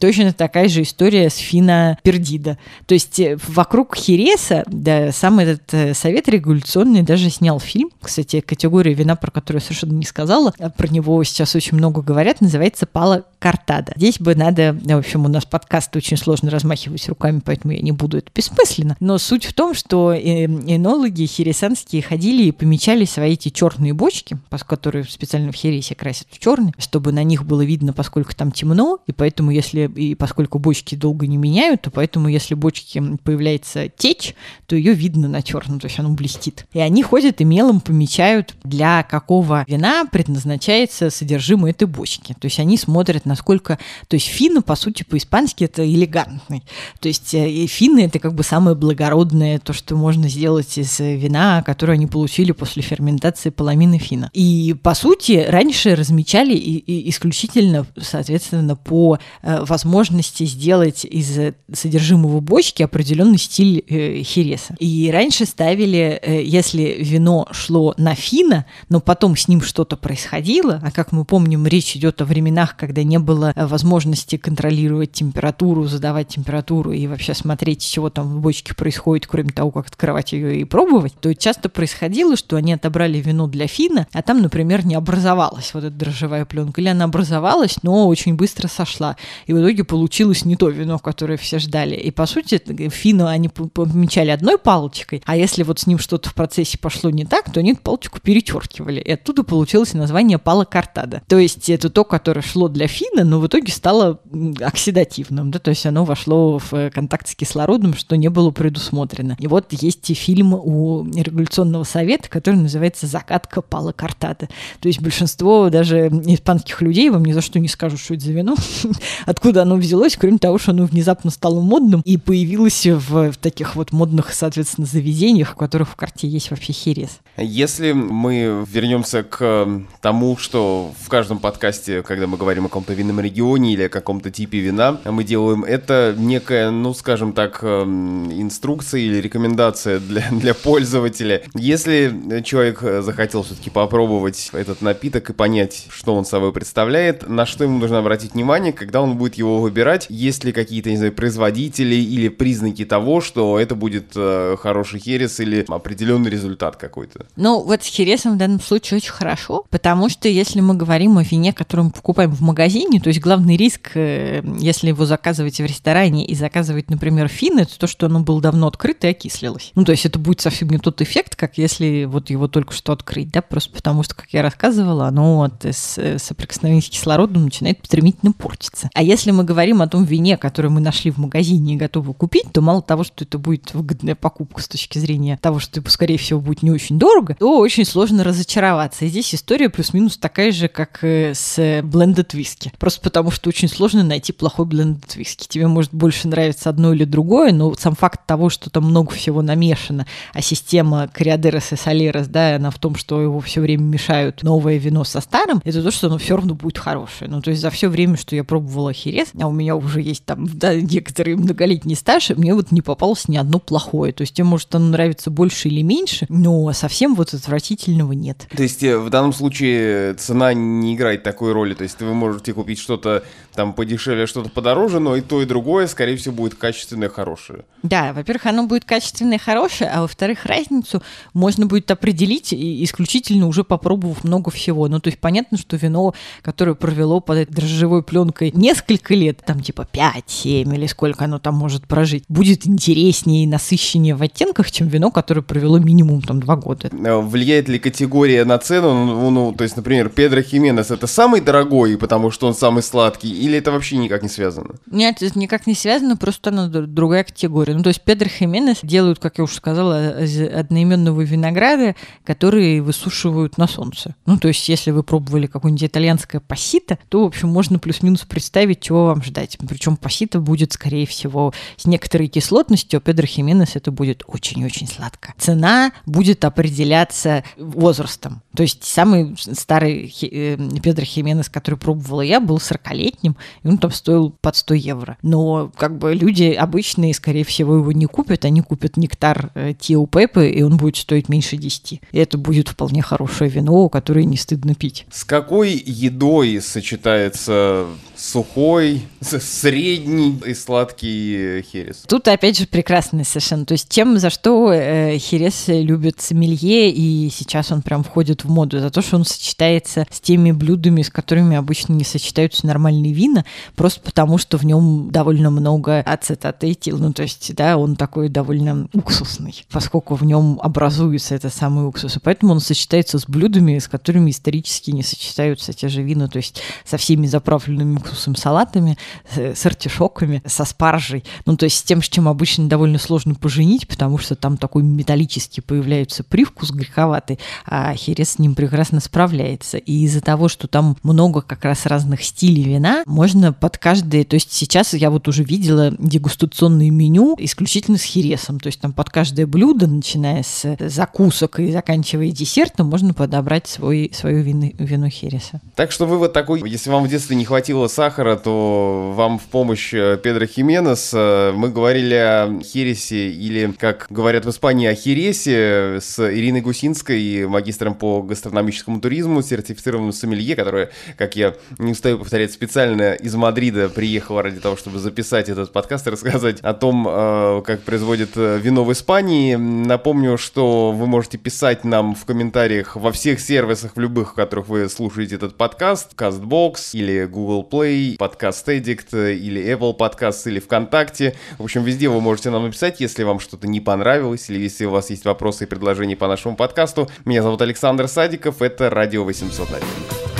Точно 0.00 0.32
такая 0.32 0.68
же 0.68 0.82
история 0.82 1.28
с 1.28 1.36
фина 1.36 1.98
пердида. 2.02 2.56
То 2.86 2.94
есть 2.94 3.20
э, 3.20 3.36
вокруг 3.48 3.94
Хереса, 3.94 4.64
да, 4.66 5.12
сам 5.12 5.38
этот 5.40 5.74
э, 5.74 5.92
совет 5.92 6.28
регуляционный 6.28 7.02
даже 7.02 7.28
снял 7.28 7.60
фильм. 7.60 7.90
Кстати, 8.00 8.40
категория 8.40 8.94
вина, 8.94 9.16
про 9.16 9.30
которую 9.30 9.60
я 9.60 9.64
совершенно 9.66 9.92
не 9.92 10.06
сказала, 10.06 10.54
а 10.58 10.70
про 10.70 10.88
него 10.88 11.22
сейчас 11.24 11.54
очень 11.54 11.76
много 11.76 12.00
говорят, 12.00 12.40
называется 12.40 12.86
«Пала 12.86 13.26
Картада». 13.38 13.92
Здесь 13.96 14.18
бы 14.18 14.34
надо, 14.34 14.78
в 14.82 14.96
общем, 14.96 15.26
у 15.26 15.28
нас 15.28 15.44
подкаст 15.44 15.94
очень 15.94 16.16
сложно 16.16 16.50
размахивать 16.50 17.06
руками, 17.06 17.42
поэтому 17.44 17.74
я 17.74 17.80
не 17.80 17.92
буду, 17.92 18.16
это 18.16 18.30
бессмысленно. 18.34 18.96
Но 18.98 19.18
суть 19.18 19.44
в 19.44 19.52
том, 19.52 19.74
что 19.74 20.14
э, 20.14 20.46
энологи 20.46 21.26
хересанские 21.26 22.00
ходили 22.00 22.44
и 22.44 22.52
помечали 22.52 23.04
свои 23.04 23.34
эти 23.34 23.50
черные 23.50 23.92
бочки, 23.92 24.38
поскольку 24.48 24.69
которые 24.70 25.02
специально 25.02 25.50
в 25.50 25.56
Хересе 25.56 25.96
красят 25.96 26.28
в 26.30 26.38
черный, 26.38 26.72
чтобы 26.78 27.10
на 27.10 27.24
них 27.24 27.44
было 27.44 27.62
видно, 27.62 27.92
поскольку 27.92 28.36
там 28.36 28.52
темно, 28.52 29.00
и 29.08 29.12
поэтому 29.12 29.50
если, 29.50 29.90
и 29.96 30.14
поскольку 30.14 30.60
бочки 30.60 30.94
долго 30.94 31.26
не 31.26 31.36
меняют, 31.36 31.82
то 31.82 31.90
поэтому 31.90 32.28
если 32.28 32.54
бочке 32.54 33.02
появляется 33.24 33.88
течь, 33.88 34.36
то 34.66 34.76
ее 34.76 34.92
видно 34.92 35.28
на 35.28 35.42
черном, 35.42 35.80
то 35.80 35.88
есть 35.88 35.98
оно 35.98 36.10
блестит. 36.10 36.66
И 36.72 36.78
они 36.78 37.02
ходят 37.02 37.40
и 37.40 37.44
мелом 37.44 37.80
помечают, 37.80 38.54
для 38.62 39.02
какого 39.02 39.64
вина 39.66 40.04
предназначается 40.04 41.10
содержимое 41.10 41.72
этой 41.72 41.88
бочки. 41.88 42.36
То 42.40 42.46
есть 42.46 42.60
они 42.60 42.76
смотрят, 42.78 43.26
насколько... 43.26 43.76
То 44.06 44.14
есть 44.14 44.28
финны, 44.28 44.62
по 44.62 44.76
сути, 44.76 45.02
по-испански 45.02 45.64
это 45.64 45.84
элегантный. 45.84 46.62
То 47.00 47.08
есть 47.08 47.34
э, 47.34 47.66
финны 47.66 48.04
это 48.04 48.20
как 48.20 48.34
бы 48.34 48.44
самое 48.44 48.76
благородное, 48.76 49.58
то, 49.58 49.72
что 49.72 49.96
можно 49.96 50.28
сделать 50.28 50.78
из 50.78 51.00
вина, 51.00 51.64
которое 51.66 51.94
они 51.94 52.06
получили 52.06 52.52
после 52.52 52.82
ферментации 52.84 53.50
половины 53.50 53.98
фина. 53.98 54.30
И 54.32 54.59
и, 54.60 54.74
по 54.74 54.94
сути, 54.94 55.44
раньше 55.48 55.94
размечали 55.94 56.54
и, 56.54 56.76
и 56.76 57.08
исключительно, 57.10 57.86
соответственно, 57.98 58.76
по 58.76 59.18
э, 59.42 59.64
возможности 59.64 60.44
сделать 60.44 61.04
из 61.04 61.54
содержимого 61.72 62.40
бочки 62.40 62.82
определенный 62.82 63.38
стиль 63.38 63.82
э, 63.88 64.22
хереса. 64.22 64.76
И 64.78 65.10
раньше 65.10 65.46
ставили, 65.46 66.20
э, 66.22 66.42
если 66.44 66.96
вино 67.00 67.48
шло 67.52 67.94
на 67.96 68.14
фина, 68.14 68.66
но 68.88 69.00
потом 69.00 69.36
с 69.36 69.48
ним 69.48 69.62
что-то 69.62 69.96
происходило, 69.96 70.80
а 70.84 70.90
как 70.90 71.12
мы 71.12 71.24
помним, 71.24 71.66
речь 71.66 71.96
идет 71.96 72.20
о 72.20 72.26
временах, 72.26 72.76
когда 72.76 73.02
не 73.02 73.18
было 73.18 73.52
э, 73.54 73.66
возможности 73.66 74.36
контролировать 74.36 75.12
температуру, 75.12 75.86
задавать 75.86 76.28
температуру 76.28 76.92
и 76.92 77.06
вообще 77.06 77.32
смотреть, 77.32 77.82
чего 77.82 78.10
там 78.10 78.26
в 78.28 78.40
бочке 78.40 78.74
происходит, 78.74 79.26
кроме 79.26 79.50
того, 79.50 79.70
как 79.70 79.86
открывать 79.86 80.32
ее 80.32 80.60
и 80.60 80.64
пробовать, 80.64 81.14
то 81.18 81.34
часто 81.34 81.70
происходило, 81.70 82.36
что 82.36 82.56
они 82.56 82.74
отобрали 82.74 83.18
вино 83.18 83.46
для 83.46 83.66
фина, 83.66 84.06
а 84.12 84.22
там, 84.22 84.42
например, 84.42 84.49
не 84.54 84.94
образовалась 84.94 85.74
вот 85.74 85.84
эта 85.84 85.94
дрожжевая 85.94 86.44
пленка. 86.44 86.80
Или 86.80 86.88
она 86.88 87.04
образовалась, 87.04 87.78
но 87.82 88.06
очень 88.08 88.34
быстро 88.34 88.68
сошла. 88.68 89.16
И 89.46 89.52
в 89.52 89.60
итоге 89.60 89.84
получилось 89.84 90.44
не 90.44 90.56
то 90.56 90.68
вино, 90.68 90.98
которое 90.98 91.36
все 91.36 91.58
ждали. 91.58 91.94
И, 91.94 92.10
по 92.10 92.26
сути, 92.26 92.60
финну 92.90 93.26
они 93.26 93.48
помечали 93.48 94.30
одной 94.30 94.58
палочкой, 94.58 95.22
а 95.26 95.36
если 95.36 95.62
вот 95.62 95.80
с 95.80 95.86
ним 95.86 95.98
что-то 95.98 96.30
в 96.30 96.34
процессе 96.34 96.78
пошло 96.78 97.10
не 97.10 97.24
так, 97.24 97.50
то 97.52 97.60
они 97.60 97.72
эту 97.72 97.82
палочку 97.82 98.20
перечеркивали. 98.20 99.00
И 99.00 99.12
оттуда 99.12 99.42
получилось 99.42 99.94
название 99.94 100.38
пала 100.38 100.64
картада. 100.64 101.22
То 101.26 101.38
есть 101.38 101.68
это 101.68 101.90
то, 101.90 102.04
которое 102.04 102.42
шло 102.42 102.68
для 102.68 102.86
фина, 102.86 103.24
но 103.24 103.40
в 103.40 103.46
итоге 103.46 103.72
стало 103.72 104.20
оксидативным, 104.60 105.50
да, 105.50 105.58
то 105.58 105.70
есть 105.70 105.86
оно 105.86 106.04
вошло 106.04 106.58
в 106.58 106.90
контакт 106.90 107.28
с 107.28 107.34
кислородом, 107.34 107.94
что 107.94 108.16
не 108.16 108.28
было 108.28 108.50
предусмотрено. 108.50 109.36
И 109.38 109.46
вот 109.46 109.72
есть 109.72 110.08
и 110.10 110.14
фильм 110.14 110.54
у 110.54 111.04
регуляционного 111.04 111.84
совета, 111.84 112.28
который 112.28 112.56
называется 112.56 113.06
«Закатка 113.06 113.62
пала 113.62 113.92
картада» 113.92 114.39
ребята. 114.40 114.54
То 114.80 114.88
есть 114.88 115.00
большинство 115.00 115.68
даже 115.70 116.08
испанских 116.26 116.80
людей 116.82 117.10
вам 117.10 117.24
ни 117.24 117.32
за 117.32 117.40
что 117.40 117.58
не 117.58 117.68
скажут, 117.68 118.00
что 118.00 118.14
это 118.14 118.24
за 118.24 118.32
вино, 118.32 118.54
откуда 119.26 119.62
оно 119.62 119.76
взялось, 119.76 120.16
кроме 120.16 120.38
того, 120.38 120.58
что 120.58 120.72
оно 120.72 120.84
внезапно 120.84 121.30
стало 121.30 121.60
модным 121.60 122.02
и 122.04 122.16
появилось 122.16 122.86
в, 122.86 123.32
в 123.32 123.36
таких 123.36 123.76
вот 123.76 123.92
модных, 123.92 124.32
соответственно, 124.32 124.86
заведениях, 124.86 125.52
в 125.52 125.54
которых 125.54 125.90
в 125.90 125.96
карте 125.96 126.28
есть 126.28 126.50
вообще 126.50 126.72
херес. 126.72 127.20
Если 127.36 127.92
мы 127.92 128.64
вернемся 128.70 129.22
к 129.22 129.68
тому, 130.00 130.36
что 130.36 130.92
в 131.00 131.08
каждом 131.08 131.38
подкасте, 131.38 132.02
когда 132.02 132.26
мы 132.26 132.36
говорим 132.36 132.66
о 132.66 132.68
каком-то 132.68 132.92
винном 132.92 133.20
регионе 133.20 133.72
или 133.72 133.84
о 133.84 133.88
каком-то 133.88 134.30
типе 134.30 134.58
вина, 134.58 134.98
мы 135.04 135.24
делаем 135.24 135.64
это 135.64 136.14
некая, 136.16 136.70
ну, 136.70 136.94
скажем 136.94 137.32
так, 137.32 137.60
эм, 137.62 138.30
инструкция 138.32 139.00
или 139.00 139.20
рекомендация 139.20 140.00
для, 140.00 140.24
для 140.30 140.54
пользователя. 140.54 141.42
Если 141.54 142.42
человек 142.44 142.82
захотел 143.02 143.42
все-таки 143.42 143.70
попробовать 143.70 144.29
попробовать 144.30 144.50
этот 144.52 144.82
напиток 144.82 145.30
и 145.30 145.32
понять, 145.32 145.86
что 145.90 146.14
он 146.14 146.24
собой 146.24 146.52
представляет, 146.52 147.28
на 147.28 147.46
что 147.46 147.64
ему 147.64 147.78
нужно 147.78 147.98
обратить 147.98 148.34
внимание, 148.34 148.72
когда 148.72 149.00
он 149.00 149.16
будет 149.16 149.34
его 149.34 149.60
выбирать, 149.60 150.06
есть 150.08 150.44
ли 150.44 150.52
какие-то, 150.52 150.90
не 150.90 150.96
знаю, 150.96 151.12
производители 151.12 151.94
или 151.94 152.28
признаки 152.28 152.84
того, 152.84 153.20
что 153.20 153.58
это 153.58 153.74
будет 153.74 154.12
э, 154.14 154.56
хороший 154.58 155.00
херес 155.00 155.40
или 155.40 155.64
определенный 155.68 156.30
результат 156.30 156.76
какой-то. 156.76 157.26
Ну, 157.36 157.62
вот 157.62 157.82
с 157.82 157.86
хересом 157.86 158.34
в 158.34 158.38
данном 158.38 158.60
случае 158.60 158.98
очень 158.98 159.12
хорошо, 159.12 159.64
потому 159.70 160.08
что 160.08 160.28
если 160.28 160.60
мы 160.60 160.74
говорим 160.74 161.18
о 161.18 161.22
вине, 161.22 161.52
который 161.52 161.86
мы 161.86 161.90
покупаем 161.90 162.30
в 162.30 162.40
магазине, 162.40 163.00
то 163.00 163.08
есть 163.08 163.20
главный 163.20 163.56
риск, 163.56 163.90
э, 163.94 164.42
если 164.58 164.88
его 164.88 165.06
заказываете 165.06 165.64
в 165.64 165.66
ресторане 165.66 166.26
и 166.26 166.34
заказывать, 166.34 166.90
например, 166.90 167.28
фин, 167.28 167.58
это 167.58 167.78
то, 167.78 167.86
что 167.86 168.06
оно 168.06 168.20
было 168.20 168.40
давно 168.40 168.66
открыто 168.66 169.06
и 169.06 169.10
окислилось. 169.10 169.72
Ну, 169.74 169.84
то 169.84 169.92
есть 169.92 170.06
это 170.06 170.18
будет 170.18 170.40
совсем 170.40 170.68
не 170.68 170.78
тот 170.78 171.00
эффект, 171.00 171.36
как 171.36 171.58
если 171.58 172.04
вот 172.04 172.30
его 172.30 172.48
только 172.48 172.72
что 172.72 172.92
открыть, 172.92 173.30
да, 173.30 173.42
просто 173.42 173.70
потому 173.72 174.02
что 174.02 174.14
как 174.20 174.32
я 174.32 174.42
рассказывала, 174.42 175.06
оно 175.06 175.42
от 175.42 175.66
соприкосновения 175.74 176.82
с 176.82 176.90
кислородом 176.90 177.44
начинает 177.44 177.78
стремительно 177.82 178.32
портиться. 178.32 178.90
А 178.94 179.02
если 179.02 179.30
мы 179.30 179.44
говорим 179.44 179.82
о 179.82 179.88
том 179.88 180.04
вине, 180.04 180.36
которое 180.36 180.68
мы 180.68 180.80
нашли 180.80 181.10
в 181.10 181.18
магазине 181.18 181.74
и 181.74 181.76
готовы 181.76 182.14
купить, 182.14 182.52
то 182.52 182.60
мало 182.60 182.82
того, 182.82 183.04
что 183.04 183.24
это 183.24 183.38
будет 183.38 183.72
выгодная 183.74 184.14
покупка 184.14 184.62
с 184.62 184.68
точки 184.68 184.98
зрения 184.98 185.38
того, 185.40 185.58
что, 185.58 185.82
скорее 185.88 186.18
всего, 186.18 186.40
будет 186.40 186.62
не 186.62 186.70
очень 186.70 186.98
дорого, 186.98 187.34
то 187.38 187.58
очень 187.58 187.84
сложно 187.84 188.24
разочароваться. 188.24 189.04
И 189.04 189.08
здесь 189.08 189.34
история 189.34 189.70
плюс-минус 189.70 190.18
такая 190.18 190.52
же, 190.52 190.68
как 190.68 191.02
э, 191.02 191.32
с 191.34 191.58
blended 191.58 192.28
виски. 192.32 192.72
Просто 192.78 193.00
потому, 193.00 193.30
что 193.30 193.48
очень 193.48 193.68
сложно 193.68 194.02
найти 194.02 194.32
плохой 194.32 194.66
blended 194.66 195.16
виски. 195.16 195.46
Тебе 195.48 195.66
может 195.66 195.94
больше 195.94 196.28
нравиться 196.28 196.68
одно 196.68 196.92
или 196.92 197.04
другое, 197.04 197.52
но 197.52 197.74
сам 197.74 197.94
факт 197.94 198.26
того, 198.26 198.50
что 198.50 198.70
там 198.70 198.84
много 198.84 199.12
всего 199.12 199.42
намешано, 199.42 200.06
а 200.34 200.42
система 200.42 201.08
Кориадерос 201.08 201.72
и 201.72 201.76
Солерос, 201.76 202.28
да, 202.28 202.56
она 202.56 202.70
в 202.70 202.78
том, 202.78 202.96
что 202.96 203.20
его 203.20 203.40
все 203.40 203.60
время 203.60 203.84
мешают 204.10 204.42
новое 204.42 204.76
вино 204.76 205.04
со 205.04 205.20
старым, 205.20 205.60
это 205.64 205.82
то, 205.82 205.90
что 205.90 206.08
оно 206.08 206.18
все 206.18 206.36
равно 206.36 206.54
будет 206.54 206.78
хорошее. 206.78 207.30
Ну, 207.30 207.40
то 207.40 207.50
есть 207.50 207.62
за 207.62 207.70
все 207.70 207.88
время, 207.88 208.16
что 208.16 208.34
я 208.34 208.44
пробовала 208.44 208.92
херес, 208.92 209.28
а 209.40 209.46
у 209.46 209.52
меня 209.52 209.76
уже 209.76 210.00
есть 210.00 210.24
там 210.24 210.46
да, 210.46 210.74
некоторые 210.74 211.36
многолетний 211.36 211.94
стаж, 211.94 212.30
мне 212.30 212.54
вот 212.54 212.72
не 212.72 212.82
попалось 212.82 213.28
ни 213.28 213.36
одно 213.36 213.58
плохое. 213.58 214.12
То 214.12 214.22
есть 214.22 214.34
тебе 214.34 214.44
может 214.44 214.74
оно 214.74 214.88
нравится 214.88 215.30
больше 215.30 215.68
или 215.68 215.82
меньше, 215.82 216.26
но 216.28 216.72
совсем 216.72 217.14
вот 217.14 217.34
отвратительного 217.34 218.12
нет. 218.12 218.48
То 218.54 218.62
есть 218.62 218.82
э, 218.82 218.98
в 218.98 219.10
данном 219.10 219.32
случае 219.32 220.14
цена 220.14 220.54
не 220.54 220.94
играет 220.94 221.22
такой 221.22 221.52
роли. 221.52 221.74
То 221.74 221.84
есть 221.84 222.00
вы 222.00 222.14
можете 222.14 222.52
купить 222.52 222.78
что-то 222.78 223.22
там 223.54 223.72
подешевле, 223.72 224.26
что-то 224.26 224.48
подороже, 224.48 225.00
но 225.00 225.16
и 225.16 225.20
то, 225.20 225.42
и 225.42 225.44
другое, 225.44 225.86
скорее 225.86 226.16
всего, 226.16 226.34
будет 226.34 226.54
качественное, 226.54 227.08
хорошее. 227.08 227.64
Да, 227.82 228.12
во-первых, 228.12 228.46
оно 228.46 228.66
будет 228.66 228.84
качественное, 228.84 229.38
хорошее, 229.38 229.90
а 229.90 230.02
во-вторых, 230.02 230.44
разницу 230.44 231.02
можно 231.34 231.66
будет 231.66 231.90
определить 231.90 232.52
исключительно 232.52 233.46
уже 233.46 233.64
попробовав 233.64 234.24
много 234.24 234.50
всего. 234.50 234.88
Ну, 234.88 235.00
то 235.00 235.08
есть 235.08 235.18
понятно, 235.18 235.58
что 235.58 235.76
вино, 235.76 236.14
которое 236.42 236.74
провело 236.74 237.20
под 237.20 237.38
этой 237.38 237.54
дрожжевой 237.54 238.02
пленкой 238.02 238.52
несколько 238.54 239.14
лет, 239.14 239.40
там 239.44 239.60
типа 239.60 239.86
5-7 239.92 240.74
или 240.74 240.86
сколько 240.86 241.24
оно 241.24 241.38
там 241.38 241.54
может 241.54 241.86
прожить, 241.86 242.24
будет 242.28 242.66
интереснее 242.66 243.44
и 243.44 243.46
насыщеннее 243.46 244.14
в 244.14 244.22
оттенках, 244.22 244.70
чем 244.70 244.88
вино, 244.88 245.10
которое 245.10 245.42
провело 245.42 245.78
минимум 245.78 246.22
там 246.22 246.40
2 246.40 246.56
года. 246.56 246.90
А 246.92 247.20
влияет 247.20 247.68
ли 247.68 247.78
категория 247.78 248.44
на 248.44 248.58
цену? 248.58 249.06
Ну, 249.06 249.30
ну 249.30 249.52
то 249.52 249.64
есть, 249.64 249.76
например, 249.76 250.08
Педро 250.08 250.42
Хименес 250.42 250.90
это 250.90 251.06
самый 251.06 251.40
дорогой, 251.40 251.96
потому 251.98 252.30
что 252.30 252.46
он 252.46 252.54
самый 252.54 252.82
сладкий, 252.82 253.39
или 253.40 253.58
это 253.58 253.72
вообще 253.72 253.96
никак 253.96 254.22
не 254.22 254.28
связано? 254.28 254.74
Нет, 254.90 255.22
это 255.22 255.38
никак 255.38 255.66
не 255.66 255.74
связано, 255.74 256.16
просто 256.16 256.50
она 256.50 256.68
другая 256.68 257.24
категория. 257.24 257.74
Ну, 257.74 257.82
то 257.82 257.88
есть 257.88 258.02
Педро 258.02 258.28
Хименес 258.28 258.78
делают, 258.82 259.18
как 259.18 259.38
я 259.38 259.44
уже 259.44 259.54
сказала, 259.54 260.22
из 260.22 260.40
одноименного 260.40 261.22
винограда, 261.22 261.94
который 262.24 262.80
высушивают 262.80 263.58
на 263.58 263.66
солнце. 263.66 264.14
Ну, 264.26 264.38
то 264.38 264.48
есть, 264.48 264.68
если 264.68 264.90
вы 264.90 265.02
пробовали 265.02 265.46
какое-нибудь 265.46 265.84
итальянское 265.84 266.40
пассито, 266.40 266.98
то, 267.08 267.22
в 267.22 267.26
общем, 267.26 267.48
можно 267.48 267.78
плюс-минус 267.78 268.22
представить, 268.22 268.80
чего 268.80 269.06
вам 269.06 269.22
ждать. 269.22 269.58
Причем 269.68 269.96
пассито 269.96 270.40
будет, 270.40 270.72
скорее 270.72 271.06
всего, 271.06 271.52
с 271.76 271.86
некоторой 271.86 272.28
кислотностью, 272.28 272.98
а 272.98 273.00
Педро 273.00 273.26
Хименес 273.26 273.76
это 273.76 273.90
будет 273.90 274.22
очень-очень 274.26 274.86
сладко. 274.86 275.34
Цена 275.38 275.92
будет 276.06 276.44
определяться 276.44 277.44
возрастом. 277.56 278.42
То 278.54 278.62
есть, 278.62 278.84
самый 278.84 279.36
старый 279.36 280.14
э, 280.22 280.56
Педро 280.82 281.04
Хименес, 281.04 281.48
который 281.48 281.76
пробовала 281.76 282.20
я, 282.20 282.40
был 282.40 282.56
40-летним, 282.56 283.29
и 283.62 283.68
он 283.68 283.78
там 283.78 283.90
стоил 283.90 284.34
под 284.40 284.56
100 284.56 284.74
евро. 284.74 285.16
Но, 285.22 285.72
как 285.76 285.98
бы, 285.98 286.14
люди 286.14 286.44
обычные, 286.52 287.14
скорее 287.14 287.44
всего, 287.44 287.76
его 287.76 287.92
не 287.92 288.06
купят, 288.06 288.44
они 288.44 288.60
купят 288.60 288.96
нектар 288.96 289.50
э, 289.54 289.74
Тио 289.78 290.06
Пепы, 290.06 290.48
и 290.48 290.62
он 290.62 290.76
будет 290.76 290.96
стоить 290.96 291.28
меньше 291.28 291.56
10. 291.56 291.92
И 291.92 292.18
это 292.18 292.38
будет 292.38 292.68
вполне 292.68 293.02
хорошее 293.02 293.50
вино, 293.50 293.88
которое 293.88 294.24
не 294.24 294.36
стыдно 294.36 294.74
пить. 294.74 295.06
С 295.10 295.24
какой 295.24 295.72
едой 295.84 296.60
сочетается 296.60 297.86
сухой, 298.16 299.02
средний 299.20 300.38
и 300.46 300.54
сладкий 300.54 301.62
херес? 301.62 302.04
Тут, 302.06 302.28
опять 302.28 302.58
же, 302.58 302.66
прекрасный 302.66 303.24
совершенно. 303.24 303.64
То 303.64 303.72
есть 303.72 303.88
тем, 303.88 304.18
за 304.18 304.30
что 304.30 304.72
э, 304.72 305.18
херес 305.18 305.64
любит 305.68 306.20
сомелье, 306.20 306.90
и 306.90 307.30
сейчас 307.30 307.72
он 307.72 307.82
прям 307.82 308.02
входит 308.02 308.44
в 308.44 308.50
моду, 308.50 308.80
за 308.80 308.90
то, 308.90 309.02
что 309.02 309.16
он 309.16 309.24
сочетается 309.24 310.06
с 310.10 310.20
теми 310.20 310.52
блюдами, 310.52 311.02
с 311.02 311.10
которыми 311.10 311.56
обычно 311.56 311.92
не 311.94 312.04
сочетаются 312.04 312.66
нормальные 312.66 313.12
вина, 313.20 313.44
просто 313.76 314.00
потому, 314.00 314.38
что 314.38 314.56
в 314.58 314.64
нем 314.64 315.10
довольно 315.10 315.50
много 315.50 316.00
ацетата 316.00 316.66
этил. 316.66 316.98
Ну, 316.98 317.12
то 317.12 317.22
есть, 317.22 317.54
да, 317.54 317.76
он 317.76 317.96
такой 317.96 318.28
довольно 318.28 318.88
уксусный, 318.94 319.64
поскольку 319.70 320.14
в 320.14 320.24
нем 320.24 320.58
образуется 320.62 321.34
это 321.34 321.50
самый 321.50 321.86
уксус. 321.86 322.16
И 322.16 322.20
поэтому 322.20 322.52
он 322.52 322.60
сочетается 322.60 323.18
с 323.18 323.26
блюдами, 323.26 323.78
с 323.78 323.88
которыми 323.88 324.30
исторически 324.30 324.90
не 324.90 325.02
сочетаются 325.02 325.72
те 325.72 325.88
же 325.88 326.02
вина, 326.02 326.28
то 326.28 326.38
есть 326.38 326.62
со 326.84 326.96
всеми 326.96 327.26
заправленными 327.26 327.96
уксусом 327.96 328.36
салатами, 328.36 328.96
с 329.34 329.66
артишоками, 329.66 330.42
со 330.46 330.64
спаржей. 330.64 331.24
Ну, 331.46 331.56
то 331.56 331.64
есть 331.64 331.78
с 331.78 331.82
тем, 331.82 332.02
с 332.02 332.08
чем 332.08 332.28
обычно 332.28 332.68
довольно 332.68 332.98
сложно 332.98 333.34
поженить, 333.34 333.86
потому 333.88 334.18
что 334.18 334.34
там 334.34 334.56
такой 334.56 334.82
металлический 334.82 335.60
появляется 335.60 336.24
привкус 336.24 336.70
греховатый, 336.70 337.38
а 337.66 337.94
херес 337.94 338.30
с 338.30 338.38
ним 338.38 338.54
прекрасно 338.54 339.00
справляется. 339.00 339.78
И 339.78 340.04
из-за 340.04 340.20
того, 340.20 340.48
что 340.48 340.68
там 340.68 340.96
много 341.02 341.42
как 341.42 341.64
раз 341.64 341.86
разных 341.86 342.22
стилей 342.22 342.62
вина, 342.62 343.02
можно 343.10 343.52
под 343.52 343.76
каждый... 343.76 344.24
То 344.24 344.34
есть 344.34 344.52
сейчас 344.52 344.94
я 344.94 345.10
вот 345.10 345.28
уже 345.28 345.42
видела 345.42 345.92
дегустационное 345.98 346.90
меню 346.90 347.36
исключительно 347.38 347.98
с 347.98 348.02
хересом. 348.02 348.60
То 348.60 348.68
есть 348.68 348.80
там 348.80 348.92
под 348.92 349.10
каждое 349.10 349.46
блюдо, 349.46 349.86
начиная 349.86 350.42
с 350.42 350.76
закусок 350.78 351.60
и 351.60 351.72
заканчивая 351.72 352.30
десертом, 352.30 352.86
можно 352.86 353.12
подобрать 353.12 353.66
свой, 353.66 354.10
свое 354.14 354.42
вино, 354.42 354.70
вино 354.78 355.08
хереса. 355.08 355.60
Так 355.74 355.92
что 355.92 356.06
вывод 356.06 356.32
такой, 356.32 356.62
если 356.68 356.90
вам 356.90 357.04
в 357.04 357.08
детстве 357.08 357.36
не 357.36 357.44
хватило 357.44 357.88
сахара, 357.88 358.36
то 358.36 359.12
вам 359.16 359.38
в 359.38 359.44
помощь 359.44 359.92
э, 359.92 360.18
Педро 360.22 360.46
Хименес. 360.46 361.10
Э, 361.12 361.52
мы 361.52 361.70
говорили 361.70 362.14
о 362.14 362.60
хересе, 362.62 363.30
или, 363.30 363.74
как 363.78 364.06
говорят 364.10 364.46
в 364.46 364.50
Испании, 364.50 364.86
о 364.86 364.94
хересе 364.94 365.98
с 366.00 366.18
Ириной 366.18 366.60
Гусинской, 366.60 367.46
магистром 367.46 367.94
по 367.94 368.22
гастрономическому 368.22 369.00
туризму, 369.00 369.42
сертифицированным 369.42 370.12
сомелье, 370.12 370.54
которая, 370.54 370.90
как 371.16 371.36
я 371.36 371.54
не 371.78 371.92
устаю 371.92 372.18
повторять, 372.18 372.52
специально 372.52 372.99
из 373.00 373.34
Мадрида 373.34 373.88
приехала 373.88 374.42
ради 374.42 374.60
того, 374.60 374.76
чтобы 374.76 374.98
записать 374.98 375.48
этот 375.48 375.72
подкаст 375.72 376.06
и 376.06 376.10
рассказать 376.10 376.60
о 376.60 376.74
том, 376.74 377.06
э, 377.08 377.62
как 377.64 377.82
производят 377.82 378.30
вино 378.36 378.84
в 378.84 378.92
Испании. 378.92 379.54
Напомню, 379.56 380.38
что 380.38 380.92
вы 380.92 381.06
можете 381.06 381.38
писать 381.38 381.84
нам 381.84 382.14
в 382.14 382.24
комментариях 382.24 382.96
во 382.96 383.12
всех 383.12 383.40
сервисах, 383.40 383.96
в 383.96 384.00
любых, 384.00 384.32
в 384.32 384.34
которых 384.34 384.68
вы 384.68 384.88
слушаете 384.88 385.36
этот 385.36 385.56
подкаст, 385.56 386.14
CastBox 386.14 386.90
или 386.92 387.24
Google 387.24 387.66
Play, 387.70 388.16
подкаст 388.16 388.68
Addict 388.68 389.34
или 389.34 389.62
Apple 389.62 389.96
Podcast 389.96 390.42
или 390.46 390.60
ВКонтакте. 390.60 391.34
В 391.58 391.64
общем, 391.64 391.84
везде 391.84 392.08
вы 392.08 392.20
можете 392.20 392.50
нам 392.50 392.64
написать, 392.64 393.00
если 393.00 393.22
вам 393.22 393.40
что-то 393.40 393.66
не 393.66 393.80
понравилось 393.80 394.48
или 394.50 394.58
если 394.58 394.84
у 394.86 394.90
вас 394.90 395.10
есть 395.10 395.24
вопросы 395.24 395.64
и 395.64 395.66
предложения 395.66 396.16
по 396.16 396.28
нашему 396.28 396.56
подкасту. 396.56 397.08
Меня 397.24 397.42
зовут 397.42 397.62
Александр 397.62 398.08
Садиков, 398.08 398.62
это 398.62 398.90
Радио 398.90 399.24
801. 399.24 400.39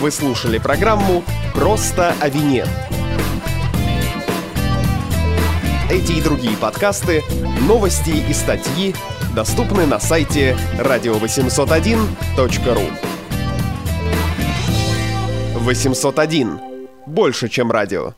Вы 0.00 0.10
слушали 0.10 0.56
программу 0.56 1.22
«Просто 1.54 2.14
о 2.22 2.30
вине». 2.30 2.64
Эти 5.90 6.12
и 6.12 6.22
другие 6.22 6.56
подкасты, 6.56 7.22
новости 7.68 8.24
и 8.26 8.32
статьи 8.32 8.94
доступны 9.34 9.84
на 9.84 10.00
сайте 10.00 10.56
radio801.ru 10.78 12.90
801. 15.56 16.60
Больше, 17.06 17.50
чем 17.50 17.70
радио. 17.70 18.14